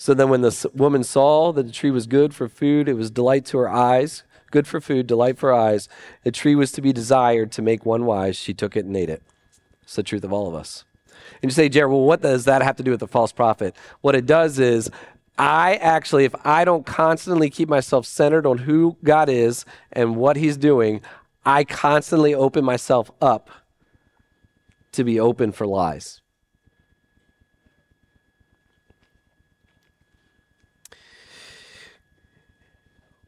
So 0.00 0.14
then, 0.14 0.28
when 0.28 0.42
the 0.42 0.70
woman 0.74 1.02
saw 1.02 1.52
that 1.52 1.64
the 1.64 1.72
tree 1.72 1.90
was 1.90 2.06
good 2.06 2.32
for 2.32 2.48
food, 2.48 2.88
it 2.88 2.94
was 2.94 3.10
delight 3.10 3.44
to 3.46 3.58
her 3.58 3.68
eyes, 3.68 4.22
good 4.52 4.68
for 4.68 4.80
food, 4.80 5.08
delight 5.08 5.38
for 5.38 5.52
eyes. 5.52 5.88
The 6.22 6.30
tree 6.30 6.54
was 6.54 6.70
to 6.72 6.80
be 6.80 6.92
desired 6.92 7.50
to 7.52 7.62
make 7.62 7.84
one 7.84 8.06
wise. 8.06 8.36
She 8.36 8.54
took 8.54 8.76
it 8.76 8.84
and 8.84 8.96
ate 8.96 9.10
it. 9.10 9.24
It's 9.82 9.96
the 9.96 10.04
truth 10.04 10.22
of 10.22 10.32
all 10.32 10.46
of 10.46 10.54
us. 10.54 10.84
And 11.42 11.50
you 11.50 11.54
say, 11.54 11.68
Jared, 11.68 11.90
well, 11.90 12.02
what 12.02 12.22
does 12.22 12.44
that 12.44 12.62
have 12.62 12.76
to 12.76 12.84
do 12.84 12.92
with 12.92 13.00
the 13.00 13.08
false 13.08 13.32
prophet? 13.32 13.74
What 14.00 14.14
it 14.14 14.24
does 14.24 14.60
is 14.60 14.88
I 15.36 15.74
actually, 15.74 16.24
if 16.24 16.34
I 16.46 16.64
don't 16.64 16.86
constantly 16.86 17.50
keep 17.50 17.68
myself 17.68 18.06
centered 18.06 18.46
on 18.46 18.58
who 18.58 18.96
God 19.02 19.28
is 19.28 19.64
and 19.90 20.14
what 20.14 20.36
He's 20.36 20.56
doing, 20.56 21.00
I 21.44 21.64
constantly 21.64 22.34
open 22.34 22.64
myself 22.64 23.10
up 23.20 23.50
to 24.92 25.02
be 25.02 25.18
open 25.18 25.50
for 25.50 25.66
lies. 25.66 26.20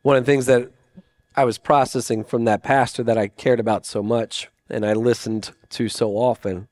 One 0.02 0.16
of 0.16 0.24
the 0.24 0.32
things 0.32 0.46
that 0.46 0.70
I 1.36 1.44
was 1.44 1.58
processing 1.58 2.24
from 2.24 2.44
that 2.44 2.62
pastor 2.62 3.02
that 3.04 3.18
I 3.18 3.28
cared 3.28 3.60
about 3.60 3.86
so 3.86 4.02
much 4.02 4.48
and 4.68 4.84
I 4.84 4.92
listened 4.94 5.52
to 5.70 5.88
so 5.88 6.12
often 6.12 6.68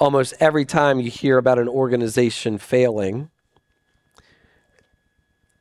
almost 0.00 0.34
every 0.40 0.64
time 0.64 1.00
you 1.00 1.10
hear 1.10 1.38
about 1.38 1.58
an 1.58 1.68
organization 1.68 2.58
failing, 2.58 3.30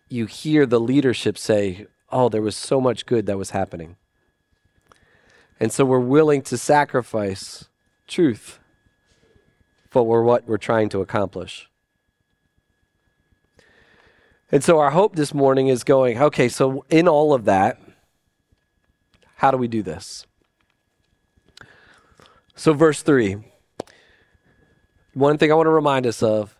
you 0.09 0.25
hear 0.25 0.65
the 0.65 0.79
leadership 0.79 1.37
say, 1.37 1.87
Oh, 2.11 2.29
there 2.29 2.41
was 2.41 2.55
so 2.55 2.79
much 2.79 3.05
good 3.05 3.25
that 3.25 3.37
was 3.37 3.49
happening. 3.49 3.95
And 5.59 5.71
so 5.71 5.83
we're 5.83 5.99
willing 5.99 6.41
to 6.43 6.57
sacrifice 6.57 7.65
truth 8.07 8.59
for 9.89 10.21
what 10.23 10.45
we're 10.45 10.57
trying 10.57 10.89
to 10.89 11.01
accomplish. 11.01 11.69
And 14.53 14.63
so 14.63 14.77
our 14.77 14.91
hope 14.91 15.15
this 15.15 15.33
morning 15.33 15.67
is 15.69 15.83
going, 15.83 16.21
okay, 16.21 16.47
so 16.47 16.85
in 16.87 17.07
all 17.07 17.33
of 17.33 17.45
that, 17.45 17.81
how 19.37 19.49
do 19.49 19.57
we 19.57 19.67
do 19.67 19.81
this? 19.81 20.27
So, 22.53 22.71
verse 22.73 23.01
3 23.01 23.37
one 25.15 25.39
thing 25.39 25.51
I 25.51 25.55
want 25.55 25.65
to 25.65 25.71
remind 25.71 26.05
us 26.05 26.21
of 26.21 26.55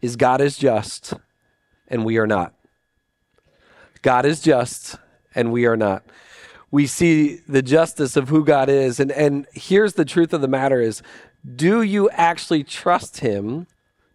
is 0.00 0.16
God 0.16 0.40
is 0.40 0.58
just 0.58 1.14
and 1.86 2.04
we 2.04 2.18
are 2.18 2.26
not. 2.26 2.52
God 4.02 4.26
is 4.26 4.40
just 4.40 4.96
and 5.32 5.52
we 5.52 5.66
are 5.66 5.76
not. 5.76 6.02
We 6.72 6.88
see 6.88 7.42
the 7.46 7.62
justice 7.62 8.16
of 8.16 8.28
who 8.28 8.44
God 8.44 8.68
is. 8.68 8.98
And, 8.98 9.12
and 9.12 9.46
here's 9.52 9.92
the 9.92 10.04
truth 10.04 10.32
of 10.32 10.40
the 10.40 10.48
matter 10.48 10.80
is 10.80 11.00
do 11.54 11.80
you 11.82 12.10
actually 12.10 12.64
trust 12.64 13.20
him? 13.20 13.68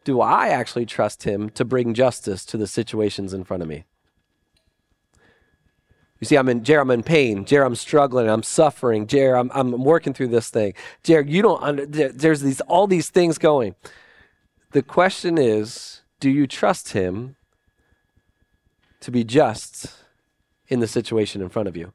Do 0.03 0.21
I 0.21 0.47
actually 0.49 0.85
trust 0.85 1.23
him 1.23 1.49
to 1.51 1.63
bring 1.63 1.93
justice 1.93 2.45
to 2.45 2.57
the 2.57 2.67
situations 2.67 3.33
in 3.33 3.43
front 3.43 3.61
of 3.61 3.69
me? 3.69 3.85
You 6.19 6.25
see, 6.25 6.35
I'm 6.37 6.49
in, 6.49 6.63
Jared, 6.63 6.83
I'm 6.83 6.91
in 6.91 7.03
pain. 7.03 7.45
Jared, 7.45 7.65
I'm 7.65 7.75
struggling. 7.75 8.29
I'm 8.29 8.43
suffering. 8.43 9.07
Jared, 9.07 9.39
I'm, 9.39 9.51
I'm 9.53 9.83
working 9.83 10.13
through 10.13 10.27
this 10.27 10.49
thing. 10.49 10.73
Jared, 11.03 11.29
you 11.29 11.41
don't, 11.41 11.61
under, 11.63 11.85
there's 11.85 12.41
these, 12.41 12.61
all 12.61 12.85
these 12.85 13.09
things 13.09 13.39
going. 13.39 13.75
The 14.71 14.83
question 14.83 15.37
is, 15.39 16.01
do 16.19 16.29
you 16.29 16.45
trust 16.45 16.93
him 16.93 17.35
to 19.01 19.11
be 19.11 19.23
just 19.23 19.87
in 20.67 20.79
the 20.79 20.87
situation 20.87 21.41
in 21.41 21.49
front 21.49 21.67
of 21.67 21.75
you? 21.75 21.91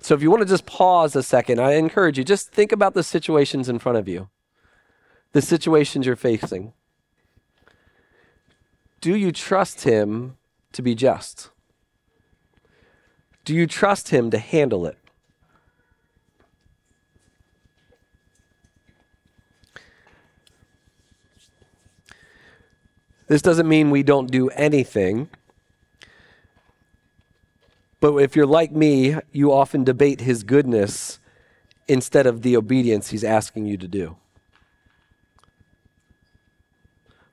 So 0.00 0.14
if 0.14 0.22
you 0.22 0.30
want 0.30 0.42
to 0.42 0.48
just 0.48 0.66
pause 0.66 1.16
a 1.16 1.22
second, 1.22 1.60
I 1.60 1.72
encourage 1.72 2.18
you, 2.18 2.24
just 2.24 2.52
think 2.52 2.72
about 2.72 2.94
the 2.94 3.02
situations 3.02 3.68
in 3.68 3.78
front 3.78 3.98
of 3.98 4.06
you, 4.06 4.28
the 5.32 5.42
situations 5.42 6.06
you're 6.06 6.16
facing. 6.16 6.74
Do 9.00 9.16
you 9.16 9.32
trust 9.32 9.82
him 9.82 10.36
to 10.72 10.82
be 10.82 10.94
just? 10.94 11.50
Do 13.44 13.54
you 13.54 13.66
trust 13.66 14.10
Him 14.10 14.30
to 14.30 14.38
handle 14.38 14.86
it? 14.86 14.96
This 23.28 23.42
doesn't 23.42 23.68
mean 23.68 23.90
we 23.90 24.02
don't 24.02 24.30
do 24.30 24.50
anything. 24.50 25.28
But 28.00 28.14
if 28.16 28.34
you're 28.34 28.46
like 28.46 28.72
me, 28.72 29.16
you 29.30 29.52
often 29.52 29.84
debate 29.84 30.20
his 30.20 30.42
goodness 30.42 31.18
instead 31.86 32.26
of 32.26 32.42
the 32.42 32.56
obedience 32.56 33.10
he's 33.10 33.24
asking 33.24 33.66
you 33.66 33.76
to 33.76 33.88
do. 33.88 34.16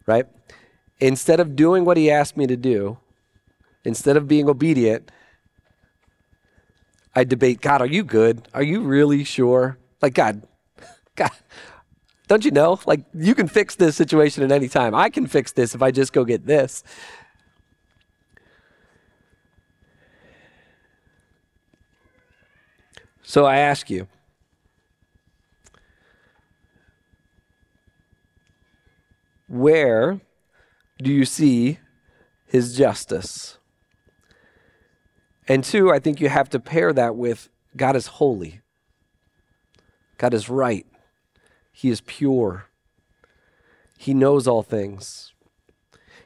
Right? 0.05 0.25
Instead 0.99 1.39
of 1.39 1.55
doing 1.55 1.85
what 1.85 1.97
he 1.97 2.09
asked 2.09 2.35
me 2.35 2.47
to 2.47 2.57
do, 2.57 2.97
instead 3.83 4.17
of 4.17 4.27
being 4.27 4.49
obedient, 4.49 5.11
I 7.15 7.23
debate, 7.23 7.61
God, 7.61 7.81
are 7.81 7.87
you 7.87 8.03
good? 8.03 8.47
Are 8.53 8.63
you 8.63 8.81
really 8.81 9.23
sure? 9.23 9.77
Like, 10.01 10.13
God, 10.13 10.43
God, 11.15 11.31
don't 12.27 12.45
you 12.45 12.51
know? 12.51 12.79
Like, 12.85 13.05
you 13.13 13.33
can 13.33 13.47
fix 13.47 13.75
this 13.75 13.95
situation 13.95 14.43
at 14.43 14.51
any 14.51 14.67
time. 14.67 14.93
I 14.93 15.09
can 15.09 15.27
fix 15.27 15.51
this 15.51 15.73
if 15.73 15.81
I 15.81 15.91
just 15.91 16.13
go 16.13 16.25
get 16.25 16.45
this. 16.45 16.83
So 23.23 23.45
I 23.45 23.57
ask 23.57 23.89
you, 23.89 24.07
where 29.47 30.21
do 31.01 31.11
you 31.11 31.25
see 31.25 31.79
his 32.45 32.75
justice? 32.77 33.57
And 35.47 35.63
two, 35.63 35.91
I 35.91 35.99
think 35.99 36.19
you 36.19 36.29
have 36.29 36.49
to 36.49 36.59
pair 36.59 36.91
that 36.93 37.15
with 37.15 37.49
God 37.75 37.95
is 37.95 38.07
holy, 38.07 38.61
God 40.17 40.33
is 40.33 40.49
right, 40.49 40.85
He 41.71 41.89
is 41.89 42.01
pure, 42.01 42.65
He 43.97 44.13
knows 44.13 44.47
all 44.47 44.63
things, 44.63 45.33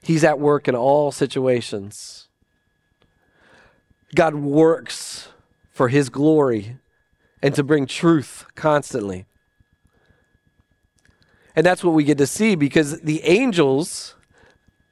He's 0.01 0.23
at 0.23 0.39
work 0.39 0.67
in 0.67 0.75
all 0.75 1.12
situations. 1.12 2.27
God 4.13 4.36
works 4.36 5.29
for 5.71 5.88
His 5.88 6.10
glory 6.10 6.77
and 7.41 7.55
to 7.55 7.63
bring 7.63 7.86
truth 7.86 8.45
constantly. 8.55 9.25
And 11.55 11.65
that's 11.65 11.84
what 11.84 11.93
we 11.93 12.03
get 12.03 12.17
to 12.17 12.27
see 12.27 12.55
because 12.55 12.99
the 13.01 13.23
angels 13.23 14.15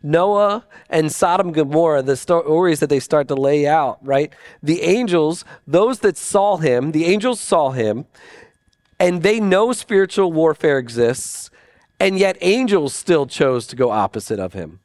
Noah 0.01 0.65
and 0.89 1.11
Sodom 1.11 1.47
and 1.47 1.55
Gomorrah, 1.55 2.01
the 2.01 2.15
stories 2.15 2.79
that 2.79 2.89
they 2.89 2.99
start 2.99 3.27
to 3.27 3.35
lay 3.35 3.67
out, 3.67 3.99
right? 4.01 4.33
The 4.63 4.81
angels, 4.81 5.43
those 5.67 5.99
that 5.99 6.17
saw 6.17 6.57
him, 6.57 6.91
the 6.91 7.05
angels 7.05 7.39
saw 7.39 7.71
him, 7.71 8.05
and 8.99 9.23
they 9.23 9.39
know 9.39 9.73
spiritual 9.73 10.31
warfare 10.31 10.77
exists, 10.77 11.49
and 11.99 12.17
yet 12.17 12.37
angels 12.41 12.95
still 12.95 13.25
chose 13.25 13.67
to 13.67 13.75
go 13.75 13.91
opposite 13.91 14.39
of 14.39 14.53
him. 14.53 14.79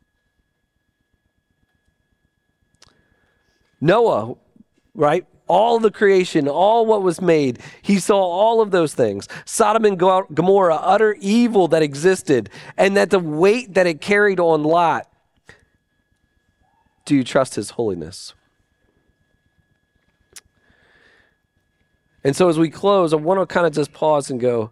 Noah, 3.80 4.34
right? 4.94 5.26
All 5.46 5.78
the 5.78 5.90
creation, 5.90 6.48
all 6.48 6.86
what 6.86 7.02
was 7.02 7.20
made, 7.20 7.58
he 7.82 7.98
saw 7.98 8.16
all 8.16 8.60
of 8.62 8.70
those 8.70 8.94
things. 8.94 9.28
Sodom 9.44 9.84
and 9.84 9.98
Gomorrah, 9.98 10.76
utter 10.76 11.16
evil 11.20 11.68
that 11.68 11.82
existed, 11.82 12.48
and 12.78 12.96
that 12.96 13.10
the 13.10 13.18
weight 13.18 13.74
that 13.74 13.86
it 13.86 14.00
carried 14.00 14.40
on 14.40 14.62
Lot. 14.62 15.10
Do 17.04 17.14
you 17.14 17.24
trust 17.24 17.56
his 17.56 17.70
holiness? 17.70 18.32
And 22.24 22.34
so 22.34 22.48
as 22.48 22.58
we 22.58 22.70
close, 22.70 23.12
I 23.12 23.16
want 23.16 23.38
to 23.40 23.46
kind 23.46 23.66
of 23.66 23.74
just 23.74 23.92
pause 23.92 24.30
and 24.30 24.40
go, 24.40 24.70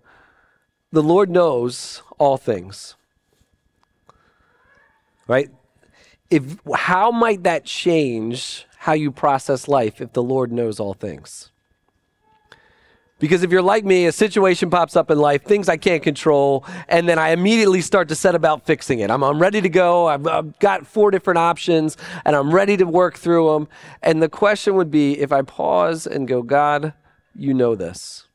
the 0.90 1.02
Lord 1.02 1.28
knows 1.28 2.02
all 2.18 2.38
things. 2.38 2.94
right? 5.26 5.50
If 6.30 6.58
how 6.74 7.10
might 7.10 7.42
that 7.44 7.64
change 7.64 8.66
how 8.82 8.94
you 8.94 9.12
process 9.12 9.68
life 9.68 10.00
if 10.00 10.12
the 10.12 10.22
Lord 10.22 10.50
knows 10.50 10.80
all 10.80 10.92
things? 10.92 11.52
Because 13.20 13.44
if 13.44 13.52
you're 13.52 13.62
like 13.62 13.84
me, 13.84 14.06
a 14.06 14.10
situation 14.10 14.70
pops 14.70 14.96
up 14.96 15.08
in 15.08 15.18
life, 15.18 15.44
things 15.44 15.68
I 15.68 15.76
can't 15.76 16.02
control, 16.02 16.64
and 16.88 17.08
then 17.08 17.16
I 17.16 17.28
immediately 17.28 17.80
start 17.80 18.08
to 18.08 18.16
set 18.16 18.34
about 18.34 18.66
fixing 18.66 18.98
it. 18.98 19.08
I'm, 19.08 19.22
I'm 19.22 19.38
ready 19.38 19.60
to 19.60 19.68
go. 19.68 20.08
I've, 20.08 20.26
I've 20.26 20.58
got 20.58 20.84
four 20.84 21.12
different 21.12 21.38
options, 21.38 21.96
and 22.24 22.34
I'm 22.34 22.52
ready 22.52 22.76
to 22.76 22.84
work 22.84 23.16
through 23.16 23.52
them. 23.52 23.68
And 24.02 24.20
the 24.20 24.28
question 24.28 24.74
would 24.74 24.90
be 24.90 25.16
if 25.16 25.30
I 25.30 25.42
pause 25.42 26.04
and 26.04 26.26
go, 26.26 26.42
God, 26.42 26.92
you 27.36 27.54
know 27.54 27.76
this. 27.76 28.26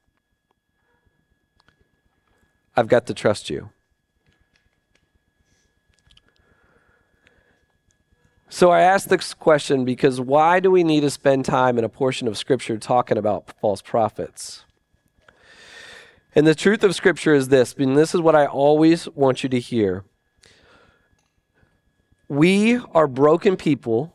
I've 2.77 2.87
got 2.87 3.05
to 3.07 3.13
trust 3.13 3.49
you. 3.49 3.71
So 8.57 8.71
I 8.71 8.81
ask 8.81 9.07
this 9.07 9.35
question 9.35 9.85
because 9.85 10.19
why 10.19 10.59
do 10.59 10.71
we 10.71 10.83
need 10.83 11.01
to 11.01 11.11
spend 11.11 11.45
time 11.45 11.77
in 11.77 11.83
a 11.83 11.89
portion 11.89 12.27
of 12.27 12.39
Scripture 12.39 12.75
talking 12.79 13.15
about 13.15 13.53
false 13.61 13.83
prophets? 13.83 14.65
And 16.33 16.47
the 16.47 16.55
truth 16.55 16.83
of 16.83 16.95
Scripture 16.95 17.35
is 17.35 17.49
this, 17.49 17.75
and 17.77 17.95
this 17.95 18.15
is 18.15 18.21
what 18.21 18.33
I 18.33 18.47
always 18.47 19.07
want 19.09 19.43
you 19.43 19.49
to 19.49 19.59
hear. 19.59 20.05
We 22.27 22.79
are 22.95 23.05
broken 23.05 23.57
people 23.57 24.11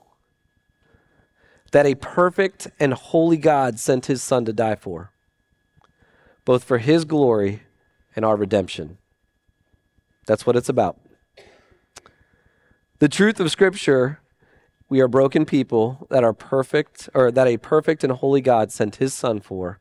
that 1.70 1.86
a 1.86 1.94
perfect 1.94 2.66
and 2.80 2.94
holy 2.94 3.36
God 3.36 3.78
sent 3.78 4.06
his 4.06 4.24
Son 4.24 4.44
to 4.46 4.52
die 4.52 4.74
for, 4.74 5.12
both 6.44 6.64
for 6.64 6.78
his 6.78 7.04
glory 7.04 7.62
and 8.16 8.24
our 8.24 8.34
redemption. 8.34 8.98
That's 10.26 10.44
what 10.44 10.56
it's 10.56 10.68
about. 10.68 10.98
The 12.98 13.08
truth 13.08 13.38
of 13.38 13.48
Scripture 13.48 14.18
we 14.92 15.00
are 15.00 15.08
broken 15.08 15.46
people 15.46 16.06
that 16.10 16.22
are 16.22 16.34
perfect, 16.34 17.08
or 17.14 17.30
that 17.30 17.46
a 17.46 17.56
perfect 17.56 18.04
and 18.04 18.12
holy 18.12 18.42
God 18.42 18.70
sent 18.70 18.96
his 18.96 19.14
Son 19.14 19.40
for, 19.40 19.80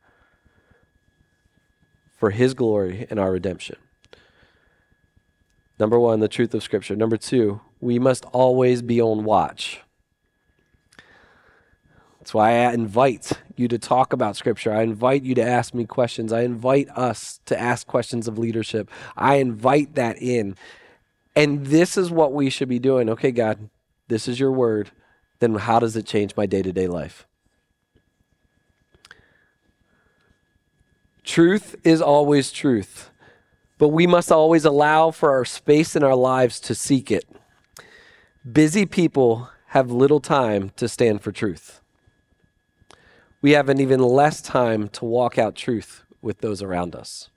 for 2.16 2.30
his 2.30 2.54
glory 2.54 3.06
and 3.10 3.20
our 3.20 3.30
redemption. 3.30 3.76
Number 5.78 6.00
one, 6.00 6.20
the 6.20 6.28
truth 6.28 6.54
of 6.54 6.62
Scripture. 6.62 6.96
Number 6.96 7.18
two, 7.18 7.60
we 7.78 7.98
must 7.98 8.24
always 8.32 8.80
be 8.80 9.02
on 9.02 9.24
watch. 9.24 9.82
That's 12.18 12.32
why 12.32 12.64
I 12.64 12.72
invite 12.72 13.32
you 13.54 13.68
to 13.68 13.78
talk 13.78 14.14
about 14.14 14.34
Scripture. 14.34 14.72
I 14.72 14.80
invite 14.80 15.24
you 15.24 15.34
to 15.34 15.42
ask 15.42 15.74
me 15.74 15.84
questions. 15.84 16.32
I 16.32 16.40
invite 16.40 16.88
us 16.88 17.38
to 17.44 17.60
ask 17.60 17.86
questions 17.86 18.28
of 18.28 18.38
leadership. 18.38 18.90
I 19.14 19.34
invite 19.34 19.94
that 19.94 20.16
in. 20.22 20.56
And 21.36 21.66
this 21.66 21.98
is 21.98 22.10
what 22.10 22.32
we 22.32 22.48
should 22.48 22.70
be 22.70 22.78
doing. 22.78 23.10
Okay, 23.10 23.30
God, 23.30 23.68
this 24.08 24.26
is 24.26 24.40
your 24.40 24.52
word. 24.52 24.90
Then 25.42 25.56
how 25.56 25.80
does 25.80 25.96
it 25.96 26.06
change 26.06 26.36
my 26.36 26.46
day 26.46 26.62
to 26.62 26.72
day 26.72 26.86
life? 26.86 27.26
Truth 31.24 31.74
is 31.82 32.00
always 32.00 32.52
truth, 32.52 33.10
but 33.76 33.88
we 33.88 34.06
must 34.06 34.30
always 34.30 34.64
allow 34.64 35.10
for 35.10 35.32
our 35.32 35.44
space 35.44 35.96
in 35.96 36.04
our 36.04 36.14
lives 36.14 36.60
to 36.60 36.76
seek 36.76 37.10
it. 37.10 37.24
Busy 38.52 38.86
people 38.86 39.50
have 39.70 39.90
little 39.90 40.20
time 40.20 40.70
to 40.76 40.86
stand 40.88 41.22
for 41.22 41.32
truth. 41.32 41.80
We 43.40 43.50
have 43.50 43.68
an 43.68 43.80
even 43.80 44.00
less 44.00 44.40
time 44.42 44.86
to 44.90 45.04
walk 45.04 45.38
out 45.38 45.56
truth 45.56 46.04
with 46.20 46.38
those 46.38 46.62
around 46.62 46.94
us. 46.94 47.30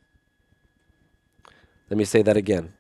Let 1.90 1.98
me 1.98 2.06
say 2.06 2.22
that 2.22 2.38
again. 2.38 2.75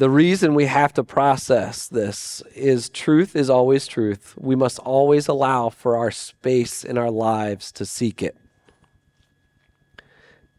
The 0.00 0.08
reason 0.08 0.54
we 0.54 0.64
have 0.64 0.94
to 0.94 1.04
process 1.04 1.86
this 1.86 2.42
is 2.54 2.88
truth 2.88 3.36
is 3.36 3.50
always 3.50 3.86
truth. 3.86 4.34
We 4.38 4.56
must 4.56 4.78
always 4.78 5.28
allow 5.28 5.68
for 5.68 5.94
our 5.94 6.10
space 6.10 6.82
in 6.82 6.96
our 6.96 7.10
lives 7.10 7.70
to 7.72 7.84
seek 7.84 8.22
it. 8.22 8.34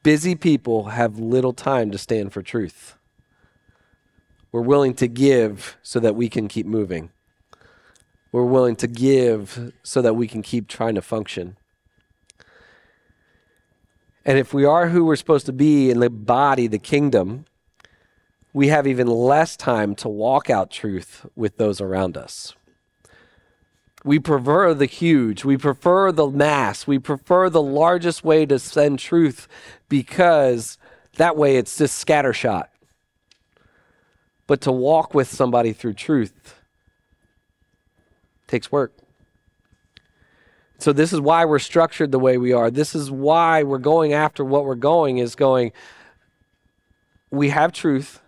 Busy 0.04 0.36
people 0.36 0.90
have 0.90 1.18
little 1.18 1.54
time 1.54 1.90
to 1.90 1.98
stand 1.98 2.32
for 2.32 2.44
truth. 2.44 2.98
We're 4.52 4.62
willing 4.62 4.94
to 4.94 5.08
give 5.08 5.76
so 5.82 6.00
that 6.00 6.16
we 6.16 6.30
can 6.30 6.48
keep 6.48 6.68
moving. 6.68 7.10
We're 8.32 8.46
willing 8.46 8.76
to 8.76 8.88
give 8.88 9.74
so 9.82 10.04
that 10.04 10.14
we 10.14 10.28
can 10.28 10.44
keep 10.44 10.68
trying 10.68 10.94
to 10.94 11.02
function. 11.02 11.58
And 14.24 14.38
if 14.38 14.54
we 14.54 14.66
are 14.66 14.90
who 14.90 15.04
we're 15.04 15.16
supposed 15.16 15.48
to 15.48 15.52
be 15.52 15.90
and 15.90 16.04
embody 16.04 16.68
the 16.68 16.78
kingdom, 16.78 17.46
we 18.54 18.68
have 18.68 18.86
even 18.86 19.08
less 19.08 19.56
time 19.56 19.96
to 19.96 20.10
walk 20.10 20.50
out 20.50 20.72
truth 20.72 21.26
with 21.36 21.58
those 21.58 21.80
around 21.80 22.18
us. 22.18 22.54
We 24.04 24.20
prefer 24.20 24.74
the 24.74 24.88
huge. 24.88 25.46
We 25.46 25.58
prefer 25.58 26.12
the 26.12 26.28
mass. 26.28 26.88
We 26.88 26.98
prefer 26.98 27.50
the 27.50 27.62
largest 27.62 28.24
way 28.24 28.46
to 28.48 28.58
send 28.58 29.00
truth 29.00 29.48
because 29.90 30.78
that 31.18 31.38
way 31.38 31.58
it's 31.58 31.78
just 31.78 32.06
scattershot. 32.06 32.66
But 34.48 34.62
to 34.62 34.72
walk 34.72 35.14
with 35.14 35.32
somebody 35.32 35.72
through 35.72 35.94
truth 35.94 36.56
takes 38.48 38.72
work. 38.72 38.94
So 40.80 40.92
this 40.92 41.14
is 41.14 41.22
why 41.22 41.46
we're 41.46 41.60
structured 41.60 42.12
the 42.12 42.20
way 42.20 42.40
we 42.40 42.54
are. 42.54 42.72
This 42.72 42.96
is 42.96 43.12
why 43.12 43.62
we're 43.62 43.78
going 43.78 44.14
after 44.14 44.44
what 44.44 44.66
we're 44.66 44.76
going 44.76 45.20
is 45.20 45.36
going 45.36 45.74
we 47.30 47.50
have 47.50 47.72
truth. 47.72 48.20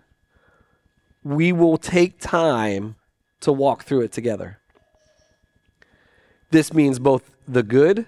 We 1.24 1.52
will 1.52 1.78
take 1.78 2.20
time 2.20 2.96
to 3.42 3.52
walk 3.52 3.84
through 3.84 4.02
it 4.02 4.12
together. 4.12 4.60
This 6.52 6.74
means 6.74 7.00
both 7.00 7.36
the 7.48 7.64
good 7.64 8.06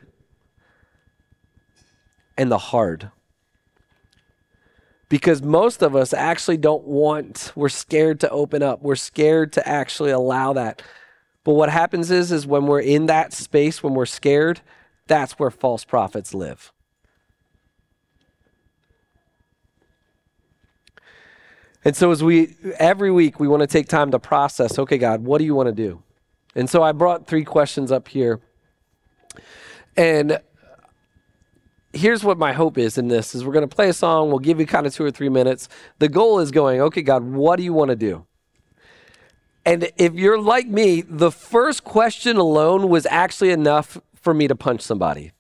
and 2.38 2.52
the 2.52 2.58
hard. 2.58 3.12
Because 5.08 5.42
most 5.42 5.82
of 5.82 5.96
us 5.96 6.14
actually 6.14 6.58
don't 6.58 6.86
want, 6.86 7.52
we're 7.56 7.70
scared 7.70 8.20
to 8.22 8.30
open 8.30 8.64
up. 8.64 8.82
We're 8.82 8.96
scared 8.96 9.54
to 9.54 9.68
actually 9.68 10.12
allow 10.12 10.54
that. 10.54 10.82
But 11.44 11.54
what 11.54 11.70
happens 11.70 12.10
is, 12.12 12.32
is 12.32 12.48
when 12.48 12.66
we're 12.66 12.82
in 12.82 13.06
that 13.06 13.32
space, 13.32 13.84
when 13.84 13.94
we're 13.94 14.08
scared, 14.08 14.62
that's 15.08 15.34
where 15.34 15.52
false 15.52 15.86
prophets 15.86 16.34
live. 16.34 16.72
And 21.86 21.96
so 21.96 22.10
as 22.10 22.24
we 22.24 22.56
every 22.80 23.12
week 23.12 23.40
we 23.40 23.48
want 23.48 23.62
to 23.62 23.68
take 23.68 23.88
time 23.88 24.10
to 24.12 24.20
process, 24.20 24.80
okay, 24.80 24.98
God, 24.98 25.24
what 25.24 25.38
do 25.38 25.46
you 25.46 25.54
want 25.54 25.68
to 25.68 25.74
do? 25.74 26.02
And 26.56 26.70
so 26.70 26.82
I 26.82 26.92
brought 26.92 27.28
three 27.28 27.46
questions 27.46 27.92
up 27.92 28.08
here. 28.08 28.42
And 29.96 30.40
here's 31.94 32.24
what 32.24 32.38
my 32.38 32.54
hope 32.54 32.78
is 32.78 32.98
in 32.98 33.08
this 33.08 33.36
is 33.36 33.46
we're 33.46 33.54
going 33.54 33.68
to 33.68 33.74
play 33.74 33.90
a 33.90 33.94
song, 33.94 34.30
we'll 34.30 34.40
give 34.40 34.60
you 34.60 34.66
kind 34.66 34.88
of 34.88 34.94
2 34.94 35.06
or 35.06 35.12
3 35.12 35.30
minutes. 35.30 35.70
The 36.00 36.10
goal 36.10 36.40
is 36.40 36.52
going, 36.52 36.82
okay, 36.82 37.02
God, 37.02 37.24
what 37.24 37.58
do 37.58 37.64
you 37.64 37.74
want 37.74 37.90
to 37.90 37.96
do? 37.96 38.26
And 39.66 39.90
if 39.98 40.14
you're 40.14 40.40
like 40.40 40.68
me, 40.68 41.02
the 41.02 41.32
first 41.32 41.84
question 41.84 42.38
alone 42.38 42.90
was 42.90 43.06
actually 43.08 43.52
enough 43.52 43.98
for 44.16 44.34
me 44.34 44.48
to 44.48 44.56
punch 44.56 44.82
somebody. 44.82 45.32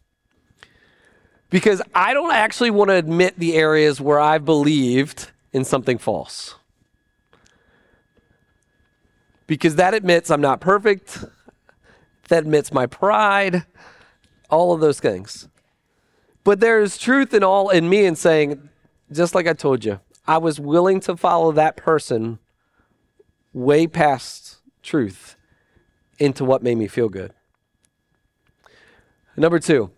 Because 1.49 1.81
I 1.93 2.13
don't 2.13 2.34
actually 2.34 2.71
want 2.71 2.89
to 2.89 2.95
admit 2.95 3.38
the 3.38 3.55
areas 3.55 4.01
where 4.01 4.19
I've 4.19 4.45
believed 4.45 5.31
in 5.55 5.63
something 5.63 5.97
false 5.97 6.55
because 9.47 9.75
that 9.77 9.93
admits 9.93 10.29
I'm 10.29 10.41
not 10.41 10.59
perfect, 10.59 11.23
that 12.27 12.39
admits 12.39 12.73
my 12.73 12.85
pride, 12.85 13.65
all 14.49 14.73
of 14.73 14.81
those 14.81 14.99
things. 14.99 15.47
But 16.43 16.59
there's 16.59 16.97
truth 16.97 17.33
in 17.33 17.41
all 17.41 17.69
in 17.69 17.87
me 17.87 18.05
in 18.05 18.17
saying, 18.17 18.69
just 19.09 19.33
like 19.33 19.47
I 19.47 19.53
told 19.53 19.85
you, 19.85 20.01
I 20.27 20.39
was 20.39 20.59
willing 20.59 20.99
to 21.01 21.15
follow 21.15 21.53
that 21.53 21.77
person 21.77 22.39
way 23.53 23.87
past 23.87 24.57
truth 24.83 25.37
into 26.19 26.43
what 26.43 26.63
made 26.63 26.77
me 26.77 26.87
feel 26.87 27.07
good. 27.07 27.31
Number 29.37 29.59
two, 29.59 29.89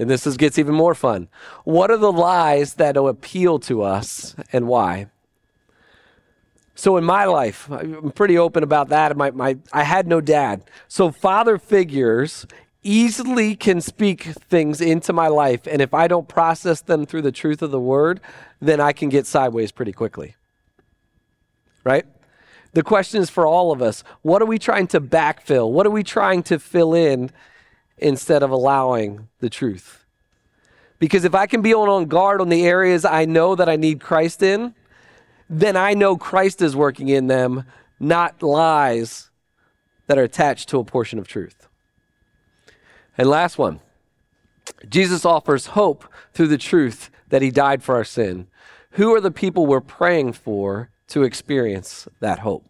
and 0.00 0.08
this 0.08 0.26
is, 0.26 0.38
gets 0.38 0.58
even 0.58 0.74
more 0.74 0.94
fun. 0.94 1.28
What 1.64 1.90
are 1.90 1.98
the 1.98 2.10
lies 2.10 2.74
that 2.74 2.96
appeal 2.96 3.58
to 3.60 3.82
us 3.82 4.34
and 4.50 4.66
why? 4.66 5.08
So 6.74 6.96
in 6.96 7.04
my 7.04 7.26
life, 7.26 7.70
I'm 7.70 8.10
pretty 8.10 8.38
open 8.38 8.62
about 8.62 8.88
that. 8.88 9.14
My, 9.14 9.30
my, 9.30 9.58
I 9.74 9.82
had 9.82 10.08
no 10.08 10.22
dad. 10.22 10.62
So 10.88 11.10
father 11.10 11.58
figures 11.58 12.46
easily 12.82 13.54
can 13.54 13.82
speak 13.82 14.22
things 14.22 14.80
into 14.80 15.12
my 15.12 15.28
life. 15.28 15.66
And 15.66 15.82
if 15.82 15.92
I 15.92 16.08
don't 16.08 16.26
process 16.26 16.80
them 16.80 17.04
through 17.04 17.22
the 17.22 17.30
truth 17.30 17.60
of 17.60 17.70
the 17.70 17.78
word, 17.78 18.22
then 18.58 18.80
I 18.80 18.92
can 18.92 19.10
get 19.10 19.26
sideways 19.26 19.70
pretty 19.70 19.92
quickly. 19.92 20.34
Right? 21.84 22.06
The 22.72 22.82
question 22.82 23.20
is 23.20 23.28
for 23.28 23.46
all 23.46 23.70
of 23.70 23.82
us 23.82 24.02
what 24.22 24.40
are 24.40 24.46
we 24.46 24.58
trying 24.58 24.86
to 24.88 25.00
backfill? 25.00 25.70
What 25.70 25.86
are 25.86 25.90
we 25.90 26.02
trying 26.02 26.42
to 26.44 26.58
fill 26.58 26.94
in 26.94 27.30
instead 28.00 28.42
of 28.42 28.50
allowing 28.50 29.28
the 29.38 29.50
truth? 29.50 30.04
Because 30.98 31.24
if 31.24 31.34
I 31.34 31.46
can 31.46 31.62
be 31.62 31.74
on 31.74 32.06
guard 32.06 32.40
on 32.40 32.48
the 32.48 32.66
areas 32.66 33.04
I 33.04 33.24
know 33.24 33.54
that 33.54 33.68
I 33.68 33.76
need 33.76 34.00
Christ 34.00 34.42
in, 34.42 34.74
then 35.48 35.76
I 35.76 35.94
know 35.94 36.16
Christ 36.16 36.62
is 36.62 36.76
working 36.76 37.08
in 37.08 37.26
them 37.26 37.64
not 37.98 38.42
lies 38.42 39.30
that 40.06 40.18
are 40.18 40.22
attached 40.22 40.68
to 40.70 40.78
a 40.78 40.84
portion 40.84 41.18
of 41.18 41.28
truth. 41.28 41.68
And 43.16 43.28
last 43.28 43.58
one 43.58 43.80
Jesus 44.88 45.24
offers 45.24 45.66
hope 45.66 46.04
through 46.32 46.48
the 46.48 46.58
truth 46.58 47.10
that 47.28 47.42
he 47.42 47.50
died 47.50 47.82
for 47.82 47.94
our 47.94 48.04
sin. 48.04 48.46
Who 48.92 49.14
are 49.14 49.20
the 49.20 49.30
people 49.30 49.66
we're 49.66 49.80
praying 49.80 50.32
for 50.32 50.90
to 51.08 51.22
experience 51.22 52.08
that 52.20 52.40
hope? 52.40 52.64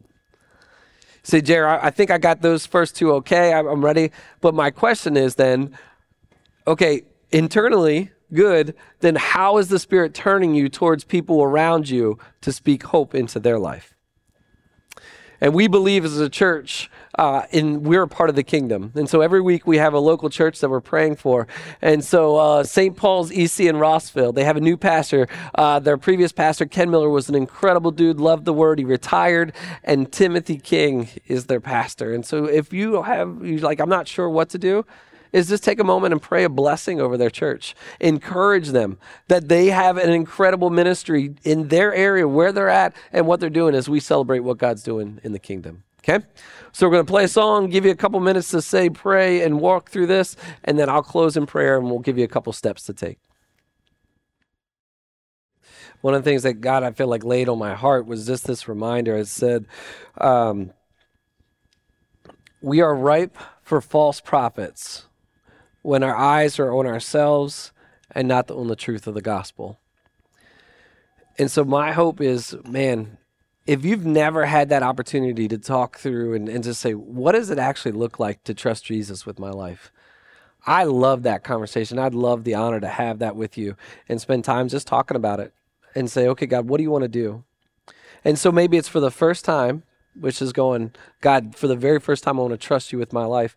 Say, 1.23 1.41
Jared, 1.41 1.81
I 1.83 1.91
think 1.91 2.11
I 2.11 2.19
got 2.19 2.43
those 2.43 2.67
first 2.67 2.97
two 2.97 3.13
okay. 3.15 3.53
I'm 3.53 3.85
ready. 3.85 4.11
But 4.41 4.55
my 4.55 4.71
question 4.71 5.17
is 5.17 5.35
then, 5.35 5.77
okay, 6.67 7.03
internally, 7.31 8.11
good, 8.33 8.75
then 9.01 9.17
how 9.17 9.59
is 9.59 9.69
the 9.69 9.79
Spirit 9.79 10.15
turning 10.15 10.55
you 10.55 10.69
towards 10.69 11.05
people 11.05 11.43
around 11.43 11.89
you 11.89 12.19
to 12.41 12.53
speak 12.53 12.85
hope 12.85 13.15
into 13.15 13.39
their 13.39 13.59
life? 13.59 13.95
And 15.41 15.55
we 15.55 15.69
believe 15.69 16.05
as 16.05 16.19
a 16.19 16.29
church, 16.29 16.91
uh, 17.19 17.43
in 17.51 17.83
we're 17.83 18.03
a 18.03 18.09
part 18.09 18.31
of 18.31 18.37
the 18.37 18.43
kingdom. 18.43 18.93
And 18.95 19.09
so 19.09 19.21
every 19.21 19.41
week 19.41 19.67
we 19.67 19.79
have 19.79 19.95
a 19.95 19.99
local 19.99 20.31
church 20.31 20.61
that 20.61 20.69
we're 20.69 20.81
praying 20.81 21.17
for. 21.17 21.47
And 21.83 22.05
so 22.05 22.37
uh, 22.37 22.63
St. 22.63 22.97
Paul's 22.97 23.31
EC 23.31 23.61
in 23.61 23.77
Rossville, 23.77 24.33
they 24.33 24.45
have 24.45 24.57
a 24.57 24.61
new 24.61 24.77
pastor. 24.77 25.29
Uh, 25.55 25.79
their 25.79 25.99
previous 25.99 26.33
pastor, 26.33 26.67
Ken 26.67 26.91
Miller, 26.91 27.09
was 27.09 27.29
an 27.29 27.35
incredible 27.35 27.91
dude, 27.91 28.21
loved 28.21 28.45
the 28.45 28.53
word. 28.53 28.79
He 28.79 28.85
retired, 28.85 29.53
and 29.85 30.11
Timothy 30.13 30.59
King 30.59 31.09
is 31.27 31.47
their 31.47 31.61
pastor. 31.61 32.13
And 32.15 32.25
so 32.25 32.45
if 32.45 32.73
you 32.73 33.03
have, 33.03 33.41
like, 33.43 33.81
I'm 33.81 33.89
not 33.89 34.09
sure 34.09 34.29
what 34.29 34.51
to 34.51 34.59
do, 34.59 34.87
is 35.33 35.49
just 35.49 35.63
take 35.63 35.79
a 35.79 35.85
moment 35.85 36.13
and 36.13 36.21
pray 36.21 36.45
a 36.45 36.49
blessing 36.49 37.01
over 37.01 37.17
their 37.17 37.31
church. 37.31 37.75
Encourage 38.01 38.69
them 38.69 38.99
that 39.29 39.49
they 39.49 39.67
have 39.67 39.97
an 39.97 40.11
incredible 40.11 40.71
ministry 40.71 41.35
in 41.45 41.69
their 41.69 41.95
area 41.95 42.27
where 42.27 42.53
they're 42.53 42.69
at 42.69 42.95
and 43.13 43.27
what 43.27 43.41
they're 43.41 43.51
doing 43.51 43.75
as 43.75 43.89
we 43.89 44.01
celebrate 44.01 44.41
what 44.41 44.59
God's 44.59 44.83
doing 44.83 45.21
in 45.23 45.33
the 45.33 45.39
kingdom. 45.39 45.85
Okay? 46.01 46.25
So 46.73 46.87
we're 46.87 46.95
going 46.95 47.07
to 47.07 47.11
play 47.11 47.25
a 47.25 47.29
song, 47.29 47.69
give 47.69 47.85
you 47.85 47.91
a 47.91 47.97
couple 47.97 48.21
minutes 48.21 48.51
to 48.51 48.63
say, 48.63 48.91
pray, 48.91 49.43
and 49.43 49.61
walk 49.61 49.91
through 49.91 50.07
this, 50.07 50.37
and 50.65 50.79
then 50.79 50.89
I'll 50.89 51.03
close 51.03 51.37
in 51.37 51.47
prayer 51.47 51.77
and 51.77 51.87
we'll 51.87 51.99
give 51.99 52.17
you 52.17 52.25
a 52.25 52.29
couple 52.29 52.53
steps 52.53 52.85
to 52.85 52.95
take. 52.95 53.19
One 56.01 56.15
of 56.15 56.25
the 56.25 56.31
things 56.31 56.45
that 56.45 56.55
God, 56.55 56.83
I 56.83 56.93
feel 56.93 57.09
like, 57.09 57.25
laid 57.25 57.49
on 57.49 57.59
my 57.59 57.75
heart 57.75 58.07
was 58.07 58.27
just 58.27 58.47
this 58.47 58.67
reminder. 58.69 59.17
It 59.17 59.29
said, 59.29 59.67
um, 60.17 60.73
We 62.63 62.81
are 62.81 62.95
ripe 62.95 63.37
for 63.63 63.83
false 63.83 64.21
prophets 64.21 65.05
when 65.83 66.03
our 66.03 66.17
eyes 66.17 66.59
are 66.59 66.73
on 66.73 66.87
ourselves 66.87 67.73
and 68.11 68.29
not 68.29 68.51
on 68.51 68.69
the 68.69 68.77
truth 68.77 69.07
of 69.07 69.15
the 69.15 69.23
gospel. 69.23 69.79
And 71.39 71.51
so 71.51 71.65
my 71.65 71.93
hope 71.93 72.21
is, 72.21 72.57
man, 72.67 73.19
if 73.67 73.85
you've 73.85 74.05
never 74.05 74.47
had 74.47 74.69
that 74.71 74.83
opportunity 74.83 75.49
to 75.49 75.59
talk 75.59 75.99
through 75.99 76.35
and, 76.35 76.49
and 76.49 76.65
just 76.65 76.81
say, 76.81 76.93
what 76.93 77.33
does 77.33 77.51
it 77.51 77.59
actually 77.59 77.93
look 77.93 78.19
like 78.19 78.43
to 78.45 78.55
trust 78.55 78.85
Jesus 78.85 79.25
with 79.25 79.39
my 79.39 79.51
life? 79.51 79.93
I 80.67 80.85
love 80.85 81.23
that 81.23 81.45
conversation. 81.45 81.99
I'd 81.99 82.15
love 82.15 82.45
the 82.45 82.55
honor 82.55 82.81
to 82.81 82.89
have 82.89 83.19
that 83.21 83.37
with 83.37 83.57
you 83.57 83.77
and 84.09 84.21
spend 84.21 84.45
time 84.45 84.69
just 84.69 84.87
talking 84.87 85.17
about 85.17 85.41
it 85.41 85.55
and 85.95 86.11
say, 86.11 86.27
okay, 86.29 86.47
God, 86.47 86.69
what 86.69 86.77
do 86.79 86.83
you 86.83 86.91
want 86.91 87.03
to 87.03 87.09
do? 87.09 87.45
And 88.25 88.39
so 88.39 88.53
maybe 88.53 88.77
it's 88.77 88.89
for 88.89 89.01
the 89.01 89.11
first 89.11 89.45
time, 89.45 89.85
which 90.19 90.43
is 90.43 90.53
going, 90.53 90.93
God, 91.21 91.55
for 91.55 91.67
the 91.67 91.77
very 91.77 92.01
first 92.01 92.25
time, 92.25 92.39
I 92.39 92.43
want 92.43 92.53
to 92.53 92.59
trust 92.59 92.93
you 92.93 92.99
with 92.99 93.13
my 93.13 93.25
life 93.25 93.57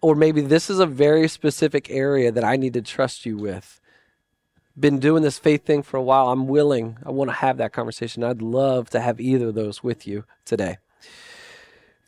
or 0.00 0.14
maybe 0.14 0.40
this 0.40 0.70
is 0.70 0.78
a 0.78 0.86
very 0.86 1.28
specific 1.28 1.90
area 1.90 2.32
that 2.32 2.44
I 2.44 2.56
need 2.56 2.74
to 2.74 2.82
trust 2.82 3.26
you 3.26 3.36
with. 3.36 3.80
Been 4.78 4.98
doing 4.98 5.22
this 5.22 5.38
faith 5.38 5.64
thing 5.64 5.82
for 5.82 5.96
a 5.96 6.02
while. 6.02 6.28
I'm 6.28 6.46
willing. 6.46 6.96
I 7.04 7.10
want 7.10 7.30
to 7.30 7.36
have 7.36 7.58
that 7.58 7.72
conversation. 7.72 8.24
I'd 8.24 8.40
love 8.40 8.88
to 8.90 9.00
have 9.00 9.20
either 9.20 9.48
of 9.48 9.54
those 9.54 9.82
with 9.82 10.06
you 10.06 10.24
today. 10.44 10.78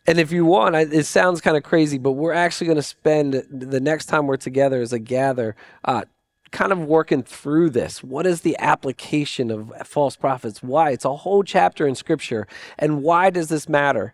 And 0.07 0.19
if 0.19 0.33
you 0.33 0.45
want, 0.45 0.75
it 0.75 1.07
sounds 1.07 1.41
kind 1.41 1.57
of 1.57 1.63
crazy, 1.63 1.99
but 1.99 2.13
we're 2.13 2.33
actually 2.33 2.67
going 2.67 2.77
to 2.77 2.83
spend 2.83 3.45
the 3.51 3.81
next 3.81 4.07
time 4.07 4.27
we're 4.27 4.37
together 4.37 4.81
as 4.81 4.93
a 4.93 4.99
gather, 4.99 5.55
uh, 5.85 6.03
kind 6.51 6.73
of 6.73 6.81
working 6.85 7.23
through 7.23 7.71
this. 7.71 8.03
What 8.03 8.27
is 8.27 8.41
the 8.41 8.57
application 8.59 9.51
of 9.51 9.73
false 9.87 10.17
prophets? 10.17 10.63
Why? 10.63 10.91
It's 10.91 11.05
a 11.05 11.17
whole 11.17 11.45
chapter 11.45 11.87
in 11.87 11.95
Scripture. 11.95 12.49
And 12.79 13.03
why 13.03 13.31
does 13.31 13.49
this 13.49 13.69
matter? 13.69 14.13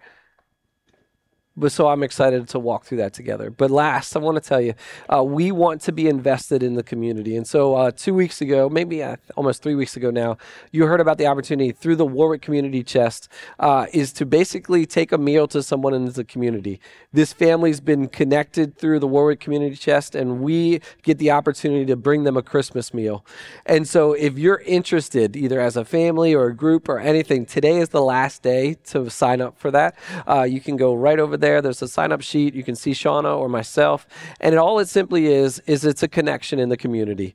But 1.58 1.72
so 1.72 1.88
I'm 1.88 2.02
excited 2.02 2.48
to 2.48 2.58
walk 2.58 2.84
through 2.84 2.98
that 2.98 3.12
together. 3.12 3.50
But 3.50 3.70
last, 3.70 4.14
I 4.16 4.20
want 4.20 4.42
to 4.42 4.48
tell 4.48 4.60
you, 4.60 4.74
uh, 5.12 5.24
we 5.24 5.50
want 5.50 5.80
to 5.82 5.92
be 5.92 6.08
invested 6.08 6.62
in 6.62 6.74
the 6.74 6.82
community. 6.82 7.36
And 7.36 7.46
so 7.46 7.74
uh, 7.74 7.90
two 7.90 8.14
weeks 8.14 8.40
ago, 8.40 8.68
maybe 8.68 9.02
uh, 9.02 9.16
almost 9.36 9.62
three 9.62 9.74
weeks 9.74 9.96
ago 9.96 10.10
now, 10.10 10.38
you 10.70 10.86
heard 10.86 11.00
about 11.00 11.18
the 11.18 11.26
opportunity 11.26 11.72
through 11.72 11.96
the 11.96 12.06
Warwick 12.06 12.42
Community 12.42 12.82
Chest 12.82 13.28
uh, 13.58 13.86
is 13.92 14.12
to 14.14 14.24
basically 14.24 14.86
take 14.86 15.10
a 15.10 15.18
meal 15.18 15.48
to 15.48 15.62
someone 15.62 15.94
in 15.94 16.04
the 16.12 16.24
community. 16.24 16.80
This 17.12 17.32
family's 17.32 17.80
been 17.80 18.08
connected 18.08 18.76
through 18.76 19.00
the 19.00 19.08
Warwick 19.08 19.40
Community 19.40 19.76
Chest, 19.76 20.14
and 20.14 20.40
we 20.40 20.80
get 21.02 21.18
the 21.18 21.30
opportunity 21.30 21.86
to 21.86 21.96
bring 21.96 22.24
them 22.24 22.36
a 22.36 22.42
Christmas 22.42 22.94
meal. 22.94 23.24
And 23.66 23.88
so 23.88 24.12
if 24.12 24.38
you're 24.38 24.60
interested, 24.60 25.36
either 25.36 25.60
as 25.60 25.76
a 25.76 25.84
family 25.84 26.34
or 26.34 26.46
a 26.46 26.54
group 26.54 26.88
or 26.88 26.98
anything, 26.98 27.46
today 27.46 27.78
is 27.78 27.88
the 27.88 28.02
last 28.02 28.42
day 28.42 28.74
to 28.86 29.10
sign 29.10 29.40
up 29.40 29.58
for 29.58 29.70
that. 29.70 29.96
Uh, 30.26 30.42
you 30.42 30.60
can 30.60 30.76
go 30.76 30.94
right 30.94 31.18
over 31.18 31.36
there 31.36 31.47
there. 31.48 31.62
There's 31.62 31.82
a 31.82 31.88
sign 31.88 32.12
up 32.12 32.20
sheet. 32.20 32.54
You 32.54 32.62
can 32.62 32.76
see 32.76 32.92
Shauna 32.92 33.36
or 33.36 33.48
myself. 33.48 34.06
And 34.40 34.54
it, 34.54 34.58
all 34.58 34.78
it 34.78 34.88
simply 34.88 35.26
is, 35.26 35.60
is 35.66 35.84
it's 35.84 36.02
a 36.02 36.08
connection 36.08 36.58
in 36.58 36.68
the 36.68 36.76
community. 36.76 37.34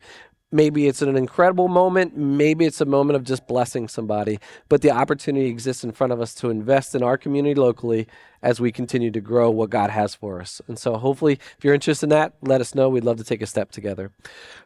Maybe 0.53 0.87
it's 0.87 1.01
an 1.01 1.17
incredible 1.17 1.67
moment. 1.67 2.15
Maybe 2.15 2.65
it's 2.65 2.79
a 2.79 2.85
moment 2.85 3.17
of 3.17 3.23
just 3.23 3.47
blessing 3.47 3.87
somebody. 3.87 4.39
But 4.69 4.83
the 4.83 4.91
opportunity 4.91 5.47
exists 5.47 5.83
in 5.83 5.91
front 5.91 6.13
of 6.13 6.21
us 6.21 6.35
to 6.35 6.51
invest 6.51 6.93
in 6.93 7.01
our 7.01 7.17
community 7.17 7.59
locally 7.59 8.07
as 8.43 8.59
we 8.59 8.71
continue 8.71 9.09
to 9.09 9.19
grow 9.19 9.49
what 9.49 9.71
God 9.71 9.89
has 9.89 10.13
for 10.13 10.39
us. 10.39 10.61
And 10.67 10.77
so, 10.77 10.95
hopefully, 10.97 11.39
if 11.57 11.63
you're 11.63 11.73
interested 11.73 12.05
in 12.05 12.09
that, 12.11 12.33
let 12.43 12.61
us 12.61 12.75
know. 12.75 12.87
We'd 12.87 13.03
love 13.03 13.17
to 13.17 13.23
take 13.23 13.41
a 13.41 13.47
step 13.47 13.71
together. 13.71 14.11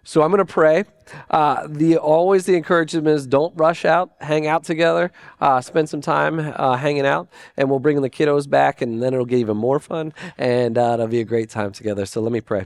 So, 0.04 0.24
I'm 0.24 0.30
going 0.30 0.46
to 0.46 0.54
pray. 0.54 0.84
Uh, 1.30 1.68
the 1.70 1.96
always 1.96 2.46
the 2.46 2.56
encouragement 2.56 3.08
is 3.08 3.26
don't 3.26 3.54
rush 3.56 3.86
out, 3.86 4.12
hang 4.20 4.46
out 4.46 4.66
together, 4.66 5.14
uh, 5.40 5.62
spend 5.62 5.88
some 5.88 6.02
time 6.02 6.40
uh, 6.40 6.76
hanging 6.76 7.06
out, 7.06 7.30
and 7.56 7.70
we'll 7.70 7.80
bring 7.80 8.02
the 8.02 8.10
kiddos 8.10 8.50
back, 8.50 8.82
and 8.82 9.02
then 9.02 9.14
it'll 9.14 9.26
get 9.26 9.40
even 9.40 9.56
more 9.56 9.80
fun, 9.80 10.12
and 10.38 10.78
uh, 10.78 10.96
it'll 10.96 11.08
be 11.08 11.22
a 11.22 11.26
great 11.26 11.50
time 11.50 11.72
together. 11.72 12.06
So, 12.06 12.20
let 12.20 12.34
me 12.34 12.42
pray. 12.42 12.66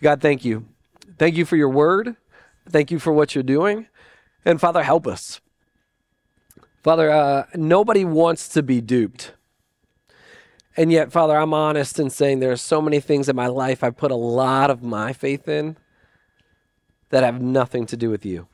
God, 0.00 0.22
thank 0.22 0.42
you. 0.42 0.64
Thank 1.18 1.36
you 1.36 1.44
for 1.44 1.56
your 1.56 1.68
word. 1.68 2.16
Thank 2.68 2.90
you 2.90 2.98
for 2.98 3.12
what 3.12 3.34
you're 3.34 3.44
doing. 3.44 3.86
And 4.44 4.60
Father, 4.60 4.82
help 4.82 5.06
us. 5.06 5.40
Father, 6.82 7.10
uh, 7.10 7.46
nobody 7.54 8.04
wants 8.04 8.48
to 8.50 8.62
be 8.62 8.80
duped. 8.80 9.32
And 10.76 10.90
yet, 10.90 11.12
Father, 11.12 11.36
I'm 11.36 11.52
honest 11.52 11.98
in 11.98 12.10
saying 12.10 12.40
there 12.40 12.52
are 12.52 12.56
so 12.56 12.80
many 12.80 13.00
things 13.00 13.28
in 13.28 13.36
my 13.36 13.48
life 13.48 13.84
I 13.84 13.90
put 13.90 14.10
a 14.10 14.16
lot 14.16 14.70
of 14.70 14.82
my 14.82 15.12
faith 15.12 15.48
in 15.48 15.76
that 17.10 17.22
have 17.22 17.42
nothing 17.42 17.86
to 17.86 17.96
do 17.96 18.08
with 18.08 18.24
you. 18.24 18.46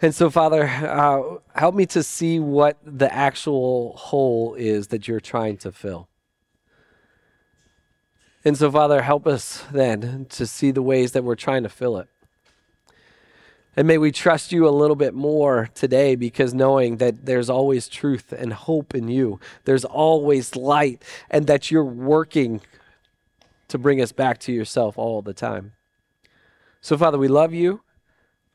And 0.00 0.14
so, 0.14 0.30
Father, 0.30 0.64
uh, 0.66 1.38
help 1.54 1.74
me 1.74 1.86
to 1.86 2.02
see 2.02 2.40
what 2.40 2.78
the 2.84 3.12
actual 3.12 3.96
hole 3.96 4.54
is 4.54 4.88
that 4.88 5.06
you're 5.06 5.20
trying 5.20 5.58
to 5.58 5.70
fill. 5.70 6.08
And 8.44 8.56
so, 8.56 8.70
Father, 8.70 9.02
help 9.02 9.26
us 9.26 9.62
then 9.70 10.26
to 10.30 10.46
see 10.46 10.72
the 10.72 10.82
ways 10.82 11.12
that 11.12 11.22
we're 11.22 11.36
trying 11.36 11.62
to 11.62 11.68
fill 11.68 11.98
it. 11.98 12.08
And 13.76 13.86
may 13.86 13.98
we 13.98 14.12
trust 14.12 14.52
you 14.52 14.68
a 14.68 14.70
little 14.70 14.96
bit 14.96 15.14
more 15.14 15.70
today 15.74 16.14
because 16.14 16.52
knowing 16.52 16.98
that 16.98 17.24
there's 17.24 17.48
always 17.48 17.88
truth 17.88 18.32
and 18.32 18.52
hope 18.52 18.94
in 18.94 19.08
you, 19.08 19.40
there's 19.64 19.84
always 19.84 20.56
light, 20.56 21.02
and 21.30 21.46
that 21.46 21.70
you're 21.70 21.84
working 21.84 22.60
to 23.68 23.78
bring 23.78 24.02
us 24.02 24.12
back 24.12 24.38
to 24.40 24.52
yourself 24.52 24.98
all 24.98 25.22
the 25.22 25.32
time. 25.32 25.72
So, 26.82 26.98
Father, 26.98 27.16
we 27.16 27.28
love 27.28 27.54
you. 27.54 27.80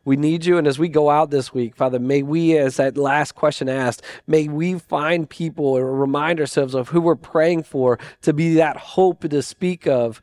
We 0.07 0.15
need 0.15 0.45
you. 0.45 0.57
And 0.57 0.65
as 0.67 0.79
we 0.79 0.87
go 0.87 1.09
out 1.09 1.31
this 1.31 1.53
week, 1.53 1.75
Father, 1.75 1.99
may 1.99 2.23
we, 2.23 2.57
as 2.57 2.77
that 2.77 2.95
last 2.95 3.35
question 3.35 3.67
asked, 3.67 4.01
may 4.25 4.47
we 4.47 4.79
find 4.79 5.29
people 5.29 5.65
or 5.65 5.93
remind 5.93 6.39
ourselves 6.39 6.73
of 6.73 6.87
who 6.87 7.01
we're 7.01 7.17
praying 7.17 7.63
for 7.63 7.99
to 8.21 8.31
be 8.31 8.53
that 8.53 8.77
hope 8.77 9.29
to 9.29 9.41
speak 9.41 9.85
of 9.85 10.21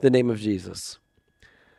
the 0.00 0.10
name 0.10 0.28
of 0.28 0.38
Jesus. 0.38 0.98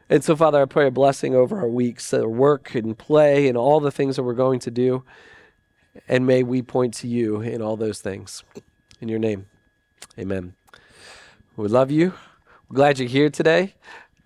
And 0.09 0.23
so, 0.23 0.35
Father, 0.35 0.63
I 0.63 0.65
pray 0.65 0.87
a 0.87 0.91
blessing 0.91 1.35
over 1.35 1.59
our 1.59 1.67
weeks, 1.67 2.11
our 2.11 2.27
work 2.27 2.73
and 2.73 2.97
play 2.97 3.47
and 3.47 3.55
all 3.55 3.79
the 3.79 3.91
things 3.91 4.15
that 4.15 4.23
we're 4.23 4.33
going 4.33 4.59
to 4.61 4.71
do. 4.71 5.03
And 6.07 6.25
may 6.25 6.41
we 6.41 6.63
point 6.63 6.95
to 6.95 7.07
you 7.07 7.41
in 7.41 7.61
all 7.61 7.77
those 7.77 8.01
things. 8.01 8.43
In 8.99 9.09
your 9.09 9.19
name, 9.19 9.45
amen. 10.17 10.55
We 11.55 11.67
love 11.67 11.91
you. 11.91 12.13
We're 12.67 12.77
glad 12.77 12.97
you're 12.97 13.07
here 13.07 13.29
today. 13.29 13.75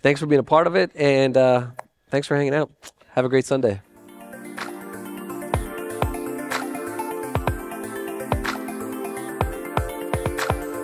Thanks 0.01 0.21
for 0.21 0.27
being 0.27 0.39
a 0.39 0.43
part 0.43 0.65
of 0.65 0.77
it. 0.77 0.91
And 0.95 1.35
uh, 1.35 1.67
thanks 2.09 2.25
for 2.25 2.37
hanging 2.37 2.55
out. 2.55 2.71
Have 3.17 3.25
a 3.25 3.29
great 3.29 3.45
Sunday. 3.45 3.81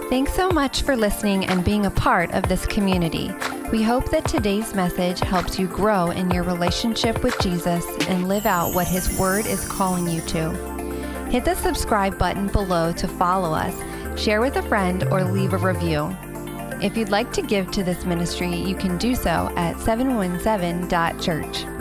Thanks 0.10 0.34
so 0.34 0.50
much 0.50 0.82
for 0.82 0.96
listening 0.96 1.46
and 1.46 1.64
being 1.64 1.86
a 1.86 1.92
part 1.92 2.32
of 2.32 2.42
this 2.50 2.66
community. 2.66 3.32
We 3.72 3.84
hope 3.84 4.10
that 4.10 4.28
today's 4.28 4.74
message 4.74 5.20
helps 5.20 5.60
you 5.60 5.68
grow 5.68 6.10
in 6.10 6.32
your 6.32 6.42
relationship 6.42 7.24
with 7.24 7.38
Jesus 7.40 7.86
and 8.08 8.28
live 8.28 8.48
out 8.48 8.74
what 8.74 8.88
His 8.88 9.16
Word 9.20 9.46
is 9.46 9.68
calling 9.68 10.08
you 10.08 10.22
to. 10.22 10.50
Hit 11.30 11.46
the 11.46 11.54
subscribe 11.54 12.18
button 12.18 12.48
below 12.48 12.92
to 12.94 13.08
follow 13.08 13.54
us, 13.54 13.80
share 14.20 14.42
with 14.42 14.56
a 14.56 14.64
friend, 14.64 15.04
or 15.12 15.24
leave 15.24 15.54
a 15.54 15.58
review. 15.60 16.10
If 16.82 16.98
you'd 16.98 17.10
like 17.10 17.32
to 17.34 17.44
give 17.44 17.70
to 17.74 17.84
this 17.84 18.06
ministry, 18.06 18.56
you 18.56 18.74
can 18.74 18.98
do 18.98 19.14
so 19.14 19.54
at 19.56 19.76
717.church. 19.76 21.72